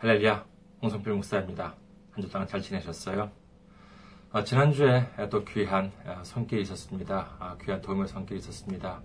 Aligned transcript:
할렐루야, 0.00 0.46
홍성필 0.80 1.12
목사입니다. 1.12 1.74
한 2.12 2.22
주 2.22 2.30
동안 2.30 2.48
잘 2.48 2.62
지내셨어요? 2.62 3.30
어, 4.32 4.42
지난주에 4.44 5.04
또 5.28 5.44
귀한 5.44 5.92
어, 6.06 6.22
손길이 6.24 6.62
있었습니다. 6.62 7.36
아, 7.38 7.58
귀한 7.62 7.82
도움의 7.82 8.08
손길이 8.08 8.38
있었습니다. 8.38 9.02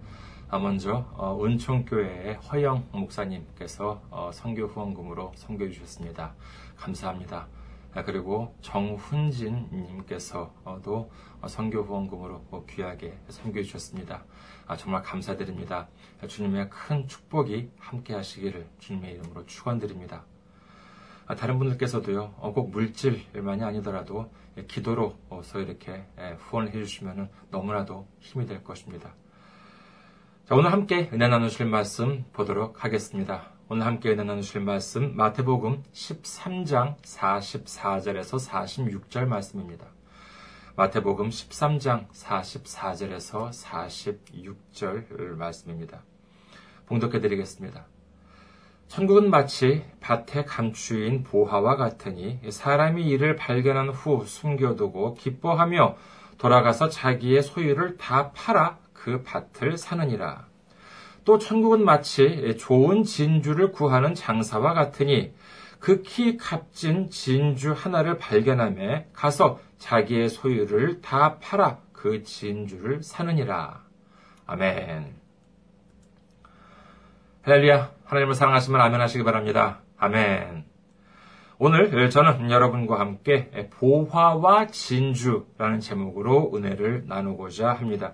아, 0.47 0.57
먼저 0.57 1.05
어, 1.17 1.37
은총교회의 1.43 2.35
허영 2.35 2.87
목사님께서 2.93 4.01
어, 4.09 4.31
선교 4.33 4.67
후원금으로 4.67 5.33
선교해 5.35 5.69
주셨습니다. 5.71 6.33
감사합니다. 6.77 7.47
아, 7.93 8.03
그리고 8.05 8.55
정훈진 8.61 9.67
님께서도 9.73 11.11
선교 11.47 11.81
후원금으로 11.81 12.65
귀하게 12.69 13.17
선교해 13.27 13.63
주셨습니다. 13.65 14.23
아, 14.65 14.77
정말 14.77 15.01
감사드립니다. 15.01 15.89
주님의 16.25 16.69
큰 16.69 17.05
축복이 17.05 17.69
함께 17.79 18.13
하시기를 18.13 18.65
주님의 18.79 19.15
이름으로 19.15 19.45
축원드립니다. 19.45 20.23
아, 21.27 21.35
다른 21.35 21.57
분들께서도요, 21.57 22.35
어, 22.37 22.53
꼭 22.53 22.69
물질만이 22.69 23.63
아니더라도 23.63 24.31
기도로서 24.67 25.59
이렇게 25.59 26.05
후원을 26.37 26.73
해주시면 26.73 27.29
너무나도 27.49 28.07
힘이 28.19 28.45
될 28.45 28.63
것입니다. 28.63 29.13
자, 30.45 30.55
오늘 30.55 30.71
함께 30.71 31.09
은혜 31.11 31.27
나누실 31.27 31.65
말씀 31.65 32.25
보도록 32.31 32.83
하겠습니다. 32.83 33.49
오늘 33.67 33.87
함께 33.87 34.11
은혜 34.11 34.23
나누실 34.23 34.61
말씀 34.61 35.15
마태복음 35.15 35.81
13장 35.91 37.01
44절에서 37.01 38.47
46절 38.47 39.25
말씀입니다. 39.25 39.87
마태복음 40.75 41.29
13장 41.29 42.07
44절에서 42.09 43.49
46절 43.49 45.35
말씀입니다. 45.35 46.03
봉독해 46.85 47.19
드리겠습니다. 47.19 47.87
천국은 48.87 49.29
마치 49.29 49.83
밭에 49.99 50.45
감추인 50.45 51.23
보화와 51.23 51.75
같으니 51.75 52.39
사람이 52.49 53.05
이를 53.05 53.35
발견한 53.35 53.89
후 53.89 54.25
숨겨두고 54.25 55.15
기뻐하며 55.15 55.97
돌아가서 56.37 56.89
자기의 56.89 57.43
소유를 57.43 57.97
다 57.97 58.31
팔아 58.31 58.77
그 58.93 59.23
밭을 59.23 59.77
사느니라. 59.77 60.47
또 61.23 61.39
천국은 61.39 61.83
마치 61.83 62.55
좋은 62.59 63.03
진주를 63.03 63.71
구하는 63.71 64.13
장사와 64.13 64.73
같으니 64.73 65.33
극히 65.79 66.37
값진 66.37 67.09
진주 67.09 67.73
하나를 67.73 68.17
발견함에 68.17 69.09
가서 69.13 69.59
자기의 69.77 70.29
소유를 70.29 71.01
다 71.01 71.37
팔아 71.39 71.79
그 71.91 72.23
진주를 72.23 73.01
사느니라. 73.03 73.83
아멘. 74.45 75.15
할렐루야. 77.41 77.94
하나님을 78.05 78.35
사랑하시면 78.35 78.79
아멘 78.79 79.01
하시기 79.01 79.23
바랍니다. 79.23 79.81
아멘. 79.97 80.65
오늘 81.57 82.09
저는 82.11 82.51
여러분과 82.51 82.99
함께 82.99 83.49
보화와 83.79 84.67
진주라는 84.67 85.79
제목으로 85.79 86.51
은혜를 86.53 87.05
나누고자 87.07 87.73
합니다. 87.73 88.13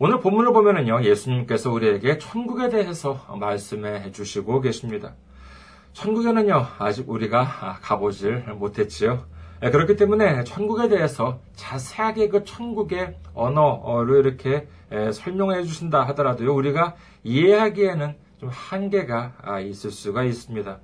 오늘 0.00 0.18
본문을 0.18 0.52
보면은요, 0.52 1.04
예수님께서 1.04 1.70
우리에게 1.70 2.18
천국에 2.18 2.68
대해서 2.68 3.24
말씀해 3.38 4.10
주시고 4.10 4.60
계십니다. 4.60 5.14
천국에는요, 5.92 6.66
아직 6.78 7.08
우리가 7.08 7.78
가보질 7.80 8.54
못했지요. 8.54 9.26
그렇기 9.60 9.94
때문에 9.94 10.42
천국에 10.42 10.88
대해서 10.88 11.38
자세하게 11.54 12.28
그 12.28 12.44
천국의 12.44 13.14
언어로 13.34 14.18
이렇게 14.18 14.66
설명해 15.12 15.62
주신다 15.62 16.02
하더라도요, 16.08 16.52
우리가 16.52 16.96
이해하기에는 17.22 18.23
좀 18.44 18.50
한계가 18.50 19.32
아, 19.42 19.60
있을 19.60 19.90
수가 19.90 20.24
있습니다. 20.24 20.78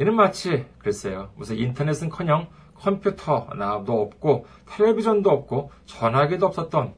이는 0.00 0.14
마치 0.14 0.66
글쎄요 0.78 1.30
무슨 1.36 1.56
인터넷은커녕 1.56 2.48
컴퓨터 2.74 3.48
나도 3.56 4.02
없고 4.02 4.46
텔레비전도 4.66 5.30
없고 5.30 5.70
전화기도 5.86 6.46
없었던 6.46 6.94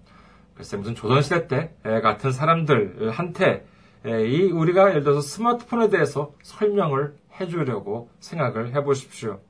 글쎄 0.54 0.76
무슨 0.78 0.94
조선시대 0.94 1.46
때 1.46 1.74
같은 1.82 2.32
사람들한테 2.32 3.66
이 4.06 4.50
우리가 4.50 4.90
예를 4.90 5.02
들어서 5.02 5.20
스마트폰에 5.20 5.90
대해서 5.90 6.32
설명을 6.42 7.14
해주려고 7.38 8.10
생각을 8.18 8.74
해보십시오. 8.74 9.40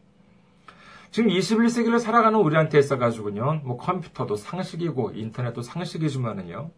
지금 1.11 1.31
21세기를 1.31 1.99
살아가는 2.01 2.39
우리한테 2.39 2.79
있어가지고요, 2.79 3.63
뭐 3.65 3.79
컴퓨터도 3.79 4.37
상식이고 4.37 5.13
인터넷도 5.15 5.63
상식이지만은요, 5.63 6.71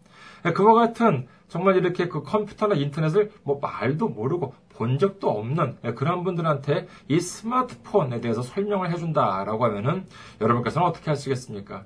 그와 0.54 0.74
같은 0.74 1.26
정말 1.48 1.76
이렇게 1.76 2.08
그 2.08 2.22
컴퓨터나 2.22 2.74
인터넷을 2.76 3.32
뭐 3.42 3.58
말도 3.60 4.08
모르고 4.08 4.54
본 4.70 4.98
적도 4.98 5.30
없는 5.30 5.76
그런 5.96 6.24
분들한테 6.24 6.86
이 7.08 7.20
스마트폰에 7.20 8.20
대해서 8.20 8.40
설명을 8.40 8.90
해준다라고 8.92 9.64
하면은 9.66 10.06
여러분께서는 10.40 10.88
어떻게 10.88 11.10
하시겠습니까? 11.10 11.84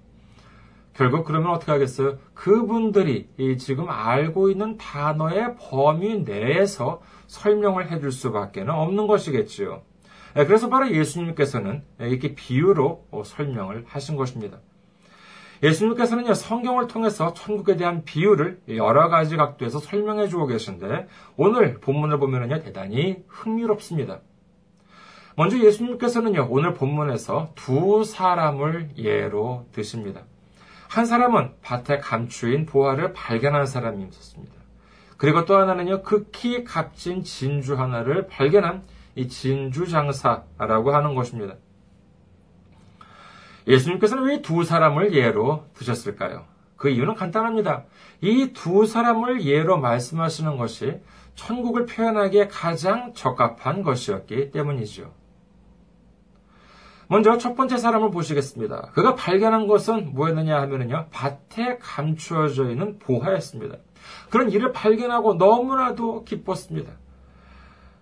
결국 0.92 1.25
그러면 1.25 1.50
어떻게 1.50 1.72
하겠어요? 1.72 2.19
그분들이 2.34 3.28
지금 3.59 3.88
알고 3.88 4.48
있는 4.50 4.76
단어의 4.76 5.56
범위 5.59 6.21
내에서 6.21 7.03
설명을 7.26 7.91
해줄 7.91 8.12
수밖에 8.12 8.60
없는 8.60 9.09
것이겠지요. 9.09 9.82
그래서 10.34 10.69
바로 10.69 10.88
예수님께서는 10.92 11.82
이렇게 11.98 12.36
비유로 12.36 13.09
설명을 13.25 13.84
하신 13.88 14.15
것입니다. 14.15 14.59
예수님께서는요, 15.64 16.34
성경을 16.34 16.88
통해서 16.88 17.32
천국에 17.32 17.76
대한 17.76 18.04
비유를 18.04 18.60
여러 18.76 19.08
가지 19.08 19.36
각도에서 19.36 19.78
설명해 19.78 20.28
주고 20.28 20.47
계신데, 20.47 21.08
오늘 21.38 21.80
본문을 21.80 22.19
보면은요, 22.19 22.60
대단히 22.60 23.25
흥미롭습니다. 23.28 24.20
먼저 25.36 25.58
예수님께서는요, 25.58 26.48
오늘 26.50 26.74
본문에서 26.74 27.53
두 27.54 28.04
사람을 28.04 28.91
예로 28.98 29.66
드십니다. 29.72 30.20
한 30.88 31.06
사람은 31.06 31.54
밭에 31.62 31.98
감추인 31.98 32.66
보화를 32.66 33.14
발견한 33.14 33.64
사람이 33.64 34.04
있었습니다. 34.04 34.53
그리고 35.16 35.47
또 35.47 35.56
하나는요, 35.56 36.03
극히 36.03 36.62
값진 36.62 37.24
진주 37.24 37.74
하나를 37.74 38.26
발견한 38.26 38.82
이 39.16 39.28
진주 39.28 39.88
장사라고 39.88 40.94
하는 40.94 41.14
것입니다. 41.14 41.54
예수님께서는 43.66 44.25
왜 44.25 44.42
두 44.42 44.64
사람을 44.64 45.14
예로 45.14 45.64
드셨을까요? 45.75 46.44
그 46.76 46.88
이유는 46.91 47.14
간단합니다. 47.14 47.84
이 48.20 48.52
두 48.52 48.86
사람을 48.86 49.44
예로 49.44 49.78
말씀하시는 49.78 50.56
것이 50.56 51.00
천국을 51.34 51.86
표현하기에 51.86 52.48
가장 52.48 53.12
적합한 53.14 53.82
것이었기 53.82 54.50
때문이죠. 54.50 55.12
먼저 57.08 57.36
첫 57.38 57.54
번째 57.54 57.76
사람을 57.76 58.10
보시겠습니다. 58.10 58.91
그가 58.94 59.14
발견한 59.14 59.66
것은 59.66 60.14
뭐였느냐 60.14 60.60
하면요. 60.62 61.06
밭에 61.10 61.78
감추어져 61.80 62.70
있는 62.70 62.98
보화였습니다. 62.98 63.76
그런 64.30 64.50
일을 64.50 64.72
발견하고 64.72 65.34
너무나도 65.34 66.24
기뻤습니다. 66.24 66.92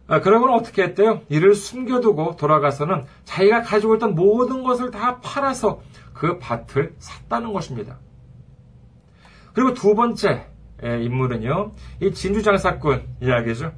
아, 0.07 0.21
그러면 0.21 0.51
어떻게 0.51 0.83
했대요? 0.83 1.23
이를 1.29 1.55
숨겨두고 1.55 2.37
돌아가서는 2.37 3.05
자기가 3.25 3.63
가지고 3.63 3.95
있던 3.95 4.15
모든 4.15 4.63
것을 4.63 4.91
다 4.91 5.21
팔아서 5.21 5.81
그 6.13 6.39
밭을 6.39 6.95
샀다는 6.99 7.53
것입니다. 7.53 7.99
그리고 9.55 9.75
두 9.75 9.95
번째 9.95 10.47
인물은요, 10.83 11.73
이 12.01 12.13
진주장사꾼 12.13 13.03
이야기죠. 13.23 13.73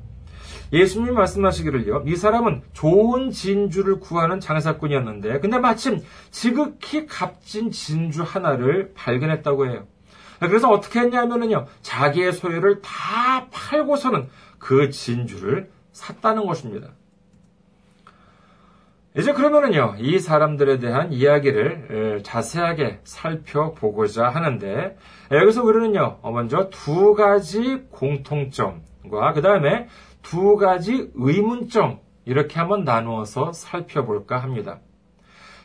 예수님이 0.73 1.13
말씀하시기를요, 1.13 2.05
이 2.07 2.17
사람은 2.17 2.63
좋은 2.73 3.31
진주를 3.31 4.01
구하는 4.01 4.41
장사꾼이었는데, 4.41 5.39
근데 5.41 5.59
마침 5.59 6.03
지극히 6.31 7.07
값진 7.07 7.71
진주 7.71 8.23
하나를 8.23 8.93
발견했다고 8.95 9.67
해요. 9.69 9.87
그래서 10.41 10.71
어떻게 10.71 11.01
했냐면요, 11.01 11.67
자기의 11.83 12.33
소유를 12.33 12.81
다 12.83 13.47
팔고서는 13.53 14.29
그 14.59 14.91
진주를 14.91 15.71
샀다는 15.95 16.45
것입니다. 16.45 16.89
이제 19.17 19.33
그러면은요, 19.33 19.95
이 19.99 20.19
사람들에 20.19 20.81
대한 20.81 21.13
이야기를 21.13 22.23
자세하게 22.25 22.99
살펴보고자 23.05 24.29
하는데, 24.29 24.99
여기서 25.31 25.63
우리는요, 25.63 26.19
먼저 26.25 26.69
두 26.69 27.15
가지 27.15 27.85
공통점과 27.91 29.33
그 29.35 29.41
다음에 29.41 29.89
두 30.21 30.57
가지 30.57 31.13
의문점, 31.15 32.01
이렇게 32.25 32.59
한번 32.59 32.83
나누어서 32.83 33.53
살펴볼까 33.53 34.39
합니다. 34.39 34.81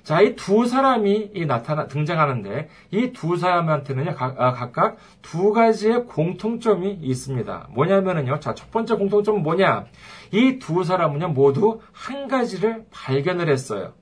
자, 0.09 0.21
이 0.21 0.35
두 0.35 0.65
사람이 0.65 1.45
나타나, 1.45 1.85
등장하는데, 1.85 2.67
이 2.89 3.13
두 3.13 3.37
사람한테는요, 3.37 4.15
아, 4.17 4.53
각각 4.53 4.97
두 5.21 5.53
가지의 5.53 6.05
공통점이 6.05 6.97
있습니다. 6.99 7.67
뭐냐면은요, 7.69 8.39
자, 8.39 8.55
첫 8.55 8.71
번째 8.71 8.95
공통점은 8.95 9.43
뭐냐? 9.43 9.85
이 10.31 10.57
두 10.57 10.83
사람은요, 10.83 11.27
모두 11.27 11.81
한 11.91 12.27
가지를 12.27 12.85
발견을 12.89 13.49
했어요. 13.49 13.93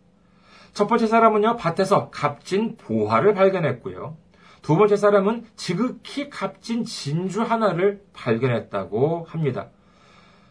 첫 0.72 0.88
번째 0.88 1.08
사람은요, 1.08 1.58
밭에서 1.58 2.10
값진 2.10 2.78
보화를 2.78 3.34
발견했고요. 3.34 4.16
두 4.62 4.78
번째 4.78 4.96
사람은 4.96 5.44
지극히 5.58 6.30
값진 6.30 6.86
진주 6.86 7.42
하나를 7.42 8.02
발견했다고 8.14 9.26
합니다. 9.28 9.72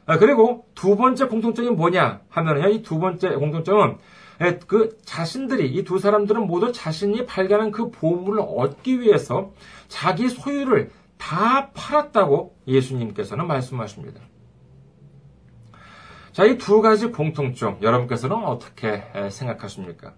아, 0.05 0.19
그리고 0.19 0.67
두 0.75 0.97
번째 0.97 1.29
공통점이 1.29 1.71
뭐냐 1.71 2.21
하면은요, 2.29 2.69
이 2.69 2.83
두 2.83 2.99
번째 2.99 3.31
공통점은 3.37 3.93
예, 3.93 3.97
그 4.67 4.99
자신들이 5.05 5.69
이 5.73 5.85
두 5.85 5.99
사람들은 5.99 6.47
모두 6.47 6.73
자신이 6.73 7.27
발견한 7.27 7.71
그 7.71 7.91
보물을 7.91 8.43
얻기 8.47 9.01
위해서 9.01 9.53
자기 9.89 10.29
소유를 10.29 10.91
다 11.17 11.71
팔았다고 11.73 12.57
예수님께서는 12.67 13.47
말씀하십니다. 13.47 14.21
자, 16.33 16.45
이 16.45 16.59
두 16.59 16.83
가지 16.83 17.07
공통점 17.07 17.79
여러분께서는 17.81 18.37
어떻게 18.37 19.03
생각하십니까? 19.31 20.15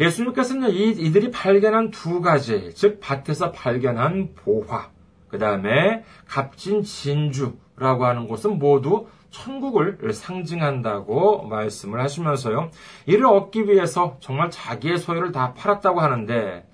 예수님께서는 0.00 0.70
이, 0.70 0.90
이들이 0.90 1.30
발견한 1.30 1.90
두 1.90 2.20
가지, 2.20 2.74
즉 2.74 3.00
밭에서 3.00 3.52
발견한 3.52 4.34
보화, 4.34 4.90
그 5.28 5.38
다음에 5.38 6.04
값진 6.26 6.82
진주라고 6.82 8.04
하는 8.04 8.26
것은 8.28 8.58
모두 8.58 9.06
천국을 9.36 10.12
상징한다고 10.12 11.46
말씀을 11.46 12.00
하시면서요. 12.00 12.70
이를 13.06 13.26
얻기 13.26 13.68
위해서 13.68 14.16
정말 14.20 14.50
자기의 14.50 14.98
소유를 14.98 15.32
다 15.32 15.52
팔았다고 15.54 16.00
하는데 16.00 16.66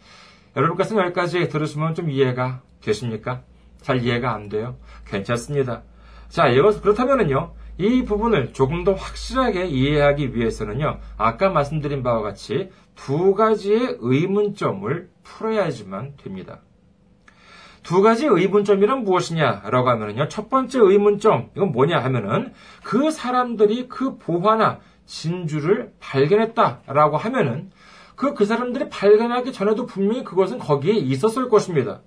여러분께서는 0.56 1.04
여기까지 1.04 1.48
들으시면 1.48 1.94
좀 1.94 2.10
이해가 2.10 2.62
되십니까? 2.80 3.42
잘 3.80 4.02
이해가 4.02 4.32
안 4.32 4.48
돼요? 4.48 4.76
괜찮습니다. 5.06 5.82
자, 6.28 6.44
그렇다면은요. 6.50 7.54
이 7.78 8.04
부분을 8.04 8.52
조금 8.52 8.84
더 8.84 8.92
확실하게 8.92 9.66
이해하기 9.66 10.36
위해서는요. 10.36 11.00
아까 11.16 11.48
말씀드린 11.48 12.02
바와 12.02 12.22
같이 12.22 12.70
두 12.94 13.34
가지의 13.34 13.96
의문점을 14.00 15.10
풀어야지만 15.22 16.16
됩니다. 16.16 16.60
두 17.82 18.02
가지 18.02 18.26
의문점이란 18.26 19.04
무엇이냐라고 19.04 19.88
하면은요. 19.90 20.28
첫 20.28 20.48
번째 20.48 20.78
의문점 20.80 21.50
이건 21.56 21.72
뭐냐 21.72 21.98
하면은 21.98 22.52
그 22.84 23.10
사람들이 23.10 23.88
그 23.88 24.18
보화나 24.18 24.80
진주를 25.06 25.92
발견했다라고 26.00 27.16
하면은 27.16 27.70
그, 28.14 28.34
그 28.34 28.44
사람들이 28.44 28.88
발견하기 28.88 29.52
전에도 29.52 29.86
분명히 29.86 30.22
그것은 30.22 30.58
거기에 30.58 30.94
있었을 30.94 31.48
것입니다. 31.48 32.02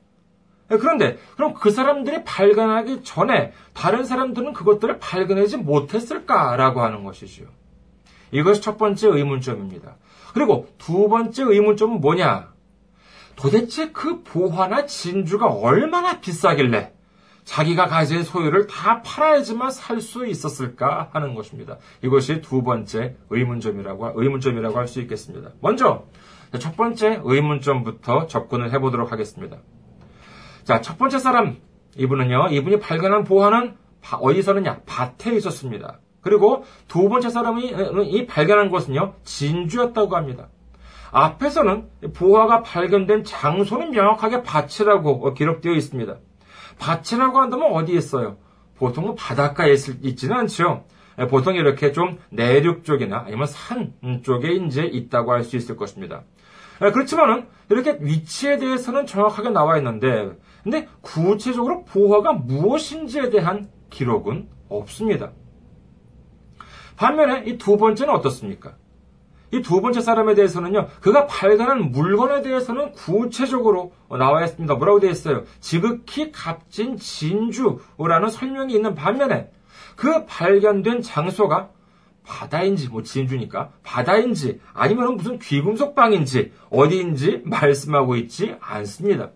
그런데, 0.68 1.18
그럼 1.36 1.54
그 1.54 1.70
사람들이 1.70 2.24
발견하기 2.24 3.04
전에 3.04 3.52
다른 3.74 4.04
사람들은 4.04 4.54
그것들을 4.54 4.98
발견하지 5.00 5.58
못했을까라고 5.58 6.82
하는 6.82 7.04
것이지요. 7.04 7.48
이것이 8.32 8.62
첫 8.62 8.78
번째 8.78 9.10
의문점입니다. 9.10 9.98
그리고 10.34 10.68
두 10.78 11.08
번째 11.08 11.44
의문점은 11.44 12.02
뭐냐? 12.02 12.55
도대체 13.36 13.92
그 13.92 14.24
보화나 14.24 14.86
진주가 14.86 15.48
얼마나 15.48 16.20
비싸길래 16.20 16.94
자기가 17.44 17.88
가진 17.88 18.24
소유를 18.24 18.68
다 18.68 19.02
팔아야지만 19.04 19.70
살 19.70 20.02
수 20.02 20.26
있었을까 20.26 21.10
하는 21.14 21.36
것입니다. 21.36 21.78
이것이 22.02 22.42
두 22.42 22.64
번째 22.64 23.16
의문점이라고, 23.30 24.14
의문점이라고 24.16 24.78
할 24.78 24.88
수 24.88 25.00
있겠습니다. 25.02 25.52
먼저, 25.62 26.06
첫 26.60 26.76
번째 26.76 27.22
의문점부터 27.24 28.28
접근을 28.28 28.74
해보도록 28.74 29.12
하겠습니다. 29.12 29.58
자, 30.64 30.82
첫 30.82 30.98
번째 30.98 31.20
사람, 31.20 31.58
이분은요, 31.98 32.48
이분이 32.50 32.80
발견한 32.80 33.24
보화는 33.26 33.76
어디서느냐? 34.12 34.82
밭에 34.86 35.36
있었습니다. 35.36 36.00
그리고 36.22 36.64
두 36.88 37.10
번째 37.10 37.30
사람이 37.30 37.74
이 38.06 38.26
발견한 38.26 38.72
것은요, 38.72 39.14
진주였다고 39.24 40.16
합니다. 40.16 40.48
앞에서는 41.18 41.90
보화가 42.14 42.62
발견된 42.62 43.24
장소는 43.24 43.92
명확하게 43.92 44.44
밭이라고 44.44 45.34
기록되어 45.34 45.72
있습니다. 45.72 46.18
밭이라고 46.78 47.40
한다면 47.40 47.72
어디에 47.72 47.98
있어요? 47.98 48.36
보통은 48.76 49.16
바닷가에 49.16 49.72
있지는 50.02 50.36
않죠. 50.36 50.84
보통 51.30 51.56
이렇게 51.56 51.94
좀 51.94 52.18
내륙 52.30 52.84
쪽이나 52.84 53.24
아니면 53.26 53.48
산 53.48 53.94
쪽에 54.24 54.52
이제 54.56 54.84
있다고 54.84 55.32
할 55.32 55.46
수 55.46 55.56
있을 55.56 55.78
것입니다. 55.78 56.24
그렇지만은 56.80 57.48
이렇게 57.70 57.98
위치에 58.02 58.58
대해서는 58.58 59.06
정확하게 59.06 59.52
나와 59.52 59.78
있는데, 59.78 60.32
근데 60.64 60.90
구체적으로 61.00 61.86
보화가 61.86 62.34
무엇인지에 62.34 63.30
대한 63.30 63.70
기록은 63.90 64.50
없습니다. 64.68 65.32
반면에 66.98 67.44
이 67.46 67.58
두 67.58 67.78
번째는 67.78 68.14
어떻습니까? 68.14 68.74
이 69.56 69.62
두 69.62 69.82
번째 69.82 70.02
사람에 70.02 70.36
대해서는요, 70.36 70.88
그가 71.02 71.28
발견한 71.28 71.92
물건에 71.92 72.42
대해서는 72.42 72.92
구체적으로 72.92 73.94
나와 74.10 74.44
있습니다. 74.44 74.74
뭐라고 74.76 75.00
되어 75.00 75.12
있어요? 75.12 75.44
지극히 75.60 76.32
값진 76.32 76.98
진주라는 76.98 78.30
설명이 78.30 78.74
있는 78.74 78.96
반면에 78.96 79.52
그 79.96 80.26
발견된 80.26 81.02
장소가 81.02 81.70
바다인지, 82.26 82.90
뭐 82.90 83.04
진주니까, 83.04 83.70
바다인지, 83.84 84.60
아니면 84.74 85.16
무슨 85.16 85.38
귀금속 85.40 85.94
방인지, 85.94 86.52
어디인지 86.72 87.44
말씀하고 87.46 88.16
있지 88.16 88.56
않습니다. 88.60 89.30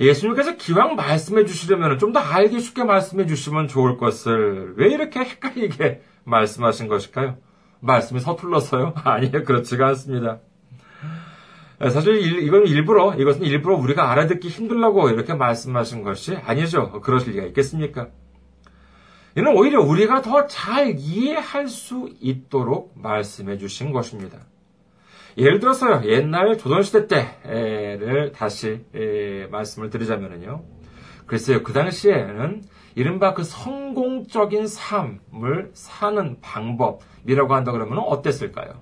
예수님께서 0.00 0.56
기왕 0.56 0.94
말씀해 0.94 1.44
주시려면 1.44 1.98
좀 1.98 2.12
더 2.12 2.20
알기 2.20 2.60
쉽게 2.60 2.84
말씀해 2.84 3.26
주시면 3.26 3.66
좋을 3.68 3.96
것을 3.98 4.74
왜 4.76 4.88
이렇게 4.90 5.18
헷갈리게 5.20 6.02
말씀하신 6.24 6.86
것일까요? 6.86 7.36
말씀이 7.80 8.20
서툴러서요? 8.20 8.94
아니요, 9.04 9.44
그렇지가 9.44 9.88
않습니다. 9.88 10.40
사실 11.90 12.16
이건 12.42 12.66
일부러, 12.66 13.14
이것은 13.14 13.42
일부러 13.42 13.76
우리가 13.76 14.10
알아듣기 14.10 14.48
힘들라고 14.48 15.10
이렇게 15.10 15.34
말씀하신 15.34 16.02
것이 16.02 16.34
아니죠. 16.36 16.90
그러실 17.02 17.34
리가 17.34 17.46
있겠습니까? 17.46 18.08
이는 19.36 19.56
오히려 19.56 19.80
우리가 19.80 20.22
더 20.22 20.48
잘 20.48 20.96
이해할 20.98 21.68
수 21.68 22.10
있도록 22.20 22.94
말씀해 22.96 23.58
주신 23.58 23.92
것입니다. 23.92 24.38
예를 25.36 25.60
들어서요, 25.60 26.02
옛날 26.06 26.58
조선시대 26.58 27.06
때를 27.06 28.32
다시 28.32 28.80
말씀을 29.50 29.90
드리자면요. 29.90 30.64
글쎄요, 31.26 31.62
그 31.62 31.72
당시에는 31.72 32.62
이른바 32.94 33.34
그 33.34 33.44
성공적인 33.44 34.66
삶을 34.66 35.70
사는 35.74 36.40
방법이라고 36.40 37.54
한다 37.54 37.72
그러면 37.72 37.98
어땠을까요? 37.98 38.74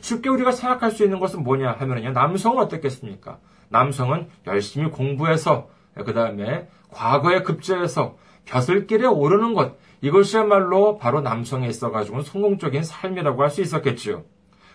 쉽게 0.00 0.28
우리가 0.28 0.52
생각할 0.52 0.90
수 0.90 1.04
있는 1.04 1.18
것은 1.18 1.42
뭐냐 1.42 1.72
하면요. 1.72 2.12
남성은 2.12 2.62
어떻겠습니까? 2.62 3.38
남성은 3.68 4.28
열심히 4.46 4.90
공부해서, 4.90 5.68
그 6.04 6.12
다음에 6.14 6.68
과거에 6.90 7.42
급제해서 7.42 8.16
벼슬길에 8.44 9.06
오르는 9.06 9.54
것, 9.54 9.76
이것이야말로 10.00 10.98
바로 10.98 11.20
남성에 11.20 11.66
있어가지고 11.66 12.22
성공적인 12.22 12.82
삶이라고 12.84 13.42
할 13.42 13.50
수 13.50 13.60
있었겠지요. 13.62 14.24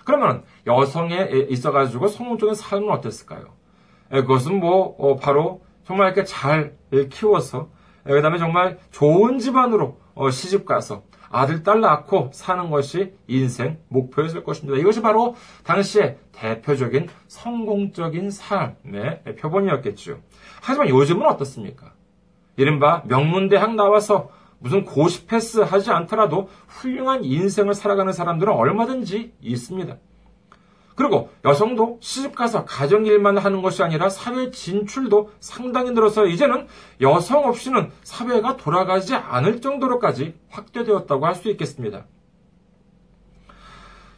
그러면 0.03 0.43
여성에 0.67 1.29
있어가지고 1.49 2.07
성공적인 2.07 2.55
삶은 2.55 2.89
어땠을까요? 2.89 3.45
그것은 4.09 4.59
뭐, 4.59 4.95
어, 4.97 5.15
바로 5.15 5.61
정말 5.85 6.07
이렇게 6.07 6.25
잘 6.25 6.75
키워서 7.09 7.69
예, 7.69 7.80
그 8.03 8.21
다음에 8.21 8.37
정말 8.37 8.79
좋은 8.91 9.39
집안으로 9.39 9.97
어, 10.13 10.29
시집 10.29 10.65
가서 10.65 11.03
아들, 11.29 11.63
딸 11.63 11.79
낳고 11.79 12.31
사는 12.33 12.69
것이 12.69 13.13
인생 13.27 13.79
목표였을 13.87 14.43
것입니다. 14.43 14.77
이것이 14.79 15.01
바로 15.01 15.35
당시의 15.63 16.17
대표적인 16.33 17.07
성공적인 17.27 18.29
삶의 18.29 19.23
표본이었겠죠. 19.39 20.19
하지만 20.61 20.89
요즘은 20.89 21.25
어떻습니까? 21.25 21.93
이른바 22.57 23.03
명문대학 23.05 23.75
나와서 23.75 24.29
무슨 24.59 24.83
고시 24.83 25.25
패스 25.25 25.59
하지 25.61 25.89
않더라도 25.89 26.49
훌륭한 26.67 27.23
인생을 27.23 27.73
살아가는 27.73 28.11
사람들은 28.13 28.53
얼마든지 28.53 29.33
있습니다. 29.41 29.97
그리고 31.01 31.31
여성도 31.45 31.97
시집가서 31.99 32.65
가정 32.65 33.07
일만 33.07 33.39
하는 33.39 33.63
것이 33.63 33.81
아니라 33.81 34.07
사회 34.07 34.51
진출도 34.51 35.31
상당히 35.39 35.89
늘어서 35.89 36.27
이제는 36.27 36.67
여성 37.01 37.47
없이는 37.47 37.89
사회가 38.03 38.55
돌아가지 38.57 39.15
않을 39.15 39.61
정도로까지 39.61 40.35
확대되었다고 40.49 41.25
할 41.25 41.31
수 41.33 41.49
있겠습니다. 41.49 42.05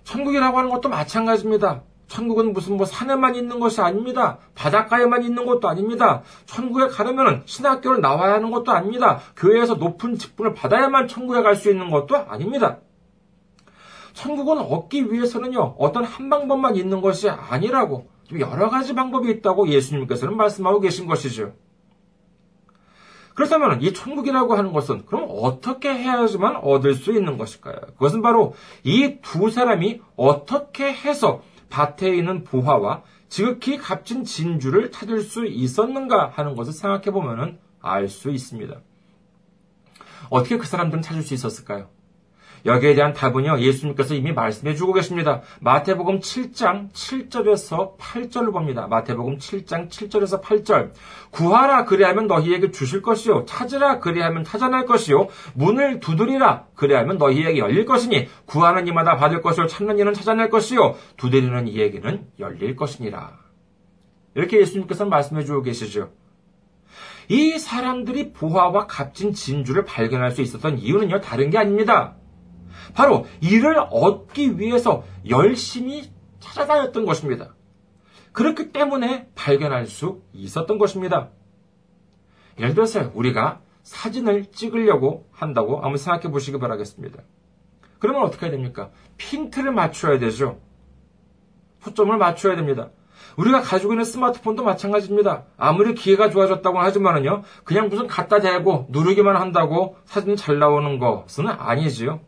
천국이라고 0.04 0.58
하는 0.58 0.70
것도 0.72 0.90
마찬가지입니다. 0.90 1.84
천국은 2.08 2.52
무슨 2.52 2.75
뭐 2.75 2.86
산에만 2.86 3.36
있는 3.36 3.62
것이 3.62 3.80
아닙니다. 3.80 4.40
바닷가에만 4.54 5.24
있는 5.24 5.46
것도 5.46 5.70
아닙니다. 5.70 6.22
천국에 6.46 6.88
가려면 6.88 7.44
신학교를 7.46 8.02
나와야 8.02 8.34
하는 8.34 8.52
것도 8.52 8.74
아닙니다. 8.74 9.22
교회에서 9.38 9.75
높은 9.75 10.18
직분을 10.18 10.54
받아야만 10.54 11.08
천국에 11.08 11.42
갈 11.44 11.56
수 11.56 11.72
있는 11.72 11.90
것도 11.90 12.18
아닙니다. 12.18 12.80
천국은 14.13 14.60
얻기 14.60 15.12
위해서는요, 15.12 15.75
어떤 15.77 16.03
한 16.03 16.29
방법만 16.29 16.75
있는 16.75 17.01
것이 17.01 17.29
아니라고, 17.29 18.08
여러 18.39 18.70
가지 18.70 18.93
방법이 18.96 19.29
있다고 19.29 19.67
예수님께서는 19.67 20.38
말씀하고 20.38 20.79
계신 20.79 21.08
것이죠. 21.08 21.53
그렇다면 23.36 23.82
이 23.82 23.93
천국이라고 23.93 24.53
하는 24.55 24.74
것은 24.74 25.05
그럼 25.05 25.27
어떻게 25.29 25.89
해야지만 25.89 26.58
얻을 26.58 26.93
수 26.93 27.12
있는 27.12 27.38
것일까요? 27.38 27.75
그것은 27.93 28.22
바로 28.22 28.53
이 28.84 29.20
두 29.22 29.50
사람이 29.50 30.01
어떻게 30.15 30.93
해서 30.93 31.41
밭에 31.70 32.15
있는 32.15 32.43
보화와 32.43 33.01
지극히 33.29 33.77
값진 33.77 34.24
진주를 34.24 34.91
찾을 34.91 35.22
수 35.22 35.48
있었는가 35.48 36.29
하는 36.36 36.55
것을 36.55 36.74
생각해 36.74 37.05
보면 37.05 37.58
알수 37.82 38.29
있습니다. 38.29 38.79
어떻게 40.29 40.58
그 40.58 40.67
사람들은 40.67 41.01
찾을 41.01 41.24
수 41.24 41.34
있었을까요? 41.34 41.89
여기에 42.65 42.96
대한 42.96 43.13
답은요, 43.13 43.60
예수님께서 43.60 44.15
이미 44.15 44.32
말씀해 44.32 44.75
주고 44.75 44.93
계십니다. 44.93 45.41
마태복음 45.60 46.20
7장 46.20 46.91
7절에서 46.93 47.98
8절을 47.98 48.53
봅니다. 48.53 48.88
마태복음 48.88 49.38
7장 49.38 49.89
7절에서 49.89 50.41
8절. 50.41 50.91
구하라, 51.32 51.84
그리하면 51.86 52.27
너희에게 52.27 52.72
주실 52.72 53.01
것이요. 53.01 53.46
찾으라, 53.46 54.00
그리하면 54.00 54.46
찾아낼 54.46 54.86
것이요. 54.86 55.27
문을 55.55 56.00
두드리라, 56.00 56.67
그리하면 56.75 57.17
너희에게 57.17 57.58
열릴 57.58 57.86
것이니, 57.86 58.29
구하는 58.46 58.88
이마다 58.88 59.17
받을 59.17 59.41
것이요. 59.41 59.67
찾는 59.67 60.00
이는 60.00 60.13
찾아낼 60.13 60.50
것이요. 60.50 60.96
두드리는 61.17 61.67
이에게는 61.67 62.27
열릴 62.39 62.77
것이니라. 62.77 63.39
이렇게 64.36 64.60
예수님께서 64.62 65.05
말씀해 65.05 65.43
주고 65.43 65.62
계시죠. 65.63 66.12
이 67.27 67.58
사람들이 67.58 68.32
보화와 68.34 68.88
값진 68.88 69.34
진주를 69.34 69.86
발견할 69.86 70.32
수 70.32 70.41
있었던 70.41 70.77
이유는요, 70.79 71.20
다른 71.20 71.50
게 71.50 71.58
아닙니다. 71.58 72.15
바로 72.93 73.25
이를 73.41 73.77
얻기 73.89 74.59
위해서 74.59 75.03
열심히 75.29 76.12
찾아다녔던 76.39 77.05
것입니다. 77.05 77.55
그렇기 78.31 78.71
때문에 78.71 79.29
발견할 79.35 79.85
수 79.85 80.21
있었던 80.33 80.77
것입니다. 80.77 81.29
예를 82.59 82.73
들어서 82.73 83.12
우리가 83.13 83.62
사진을 83.83 84.51
찍으려고 84.51 85.27
한다고 85.31 85.75
한번 85.75 85.97
생각해 85.97 86.31
보시기 86.31 86.59
바라겠습니다. 86.59 87.21
그러면 88.00 88.23
어떻게 88.23 88.45
해야 88.45 88.51
됩니까? 88.51 88.89
핀트를 89.17 89.71
맞춰야 89.71 90.19
되죠. 90.19 90.59
초점을 91.83 92.15
맞춰야 92.17 92.55
됩니다. 92.55 92.89
우리가 93.38 93.62
가지고 93.62 93.93
있는 93.93 94.05
스마트폰도 94.05 94.63
마찬가지입니다. 94.63 95.45
아무리 95.57 95.93
기회가 95.95 96.29
좋아졌다고 96.29 96.79
하지만은요, 96.79 97.43
그냥 97.63 97.89
무슨 97.89 98.07
갖다 98.07 98.39
대고 98.39 98.88
누르기만 98.89 99.35
한다고 99.35 99.97
사진이 100.05 100.35
잘 100.38 100.59
나오는 100.59 101.00
것은 101.00 101.47
아니지요. 101.47 102.21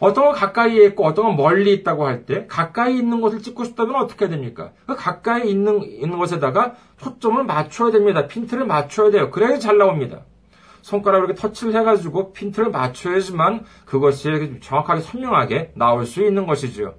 어떤 0.00 0.24
건 0.24 0.34
가까이에 0.34 0.84
있고 0.86 1.04
어떤 1.06 1.26
건 1.26 1.36
멀리 1.36 1.72
있다고 1.74 2.06
할 2.06 2.24
때 2.24 2.46
가까이 2.48 2.96
있는 2.96 3.20
것을 3.20 3.40
찍고 3.40 3.64
싶다면 3.64 3.96
어떻게 3.96 4.24
해야 4.24 4.30
됩니까? 4.30 4.72
그 4.86 4.96
가까이 4.96 5.50
있는, 5.50 5.82
있는 5.82 6.18
것에다가 6.18 6.74
초점을 6.98 7.42
맞춰야 7.44 7.90
됩니다. 7.92 8.26
핀트를 8.26 8.66
맞춰야 8.66 9.10
돼요. 9.10 9.30
그래야 9.30 9.58
잘 9.58 9.78
나옵니다. 9.78 10.24
손가락으로 10.82 11.26
이렇게 11.28 11.40
터치를 11.40 11.74
해가지고 11.74 12.32
핀트를 12.32 12.70
맞춰야지만 12.70 13.64
그것이 13.84 14.58
정확하게 14.62 15.02
선명하게 15.02 15.72
나올 15.76 16.06
수 16.06 16.24
있는 16.24 16.46
것이죠. 16.46 16.94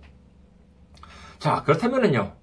자, 1.39 1.63
그렇다면은요. 1.63 2.33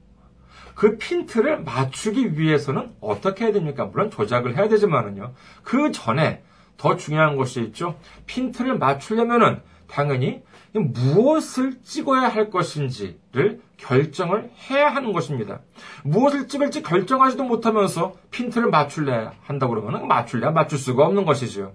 그 0.75 0.97
핀트를 0.97 1.63
맞추기 1.63 2.39
위해서는 2.39 2.93
어떻게 3.01 3.45
해야 3.45 3.53
됩니까? 3.53 3.85
물론 3.85 4.11
조작을 4.11 4.57
해야 4.57 4.69
되지만은요. 4.69 5.35
그 5.63 5.93
전에 5.93 6.43
더 6.77 6.97
중요한 6.97 7.37
것이 7.37 7.61
있죠. 7.63 7.97
핀트를 8.27 8.79
맞추려면은 8.79 9.61
당연히 9.89 10.43
무엇을 10.75 11.83
찍어야 11.83 12.29
할 12.29 12.51
것인지를 12.51 13.61
결정을 13.77 14.51
해야 14.71 14.89
하는 14.89 15.13
것입니다. 15.13 15.61
무엇을 16.05 16.49
찍을지 16.49 16.83
결정하지도 16.83 17.45
못하면서 17.45 18.15
핀트를 18.31 18.71
맞출래야 18.71 19.33
한다고 19.43 19.75
그러면 19.75 20.07
맞출래야 20.07 20.51
맞출 20.51 20.79
수가 20.79 21.07
없는 21.07 21.25
것이죠. 21.25 21.75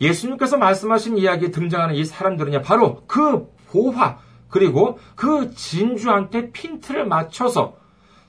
예수님께서 0.00 0.58
말씀하신 0.58 1.18
이야기에 1.18 1.50
등장하는 1.50 1.94
이 1.94 2.04
사람들은요, 2.04 2.62
바로 2.62 3.04
그 3.06 3.50
보화, 3.68 4.18
그리고 4.48 4.98
그 5.14 5.54
진주한테 5.54 6.52
핀트를 6.52 7.06
맞춰서 7.06 7.76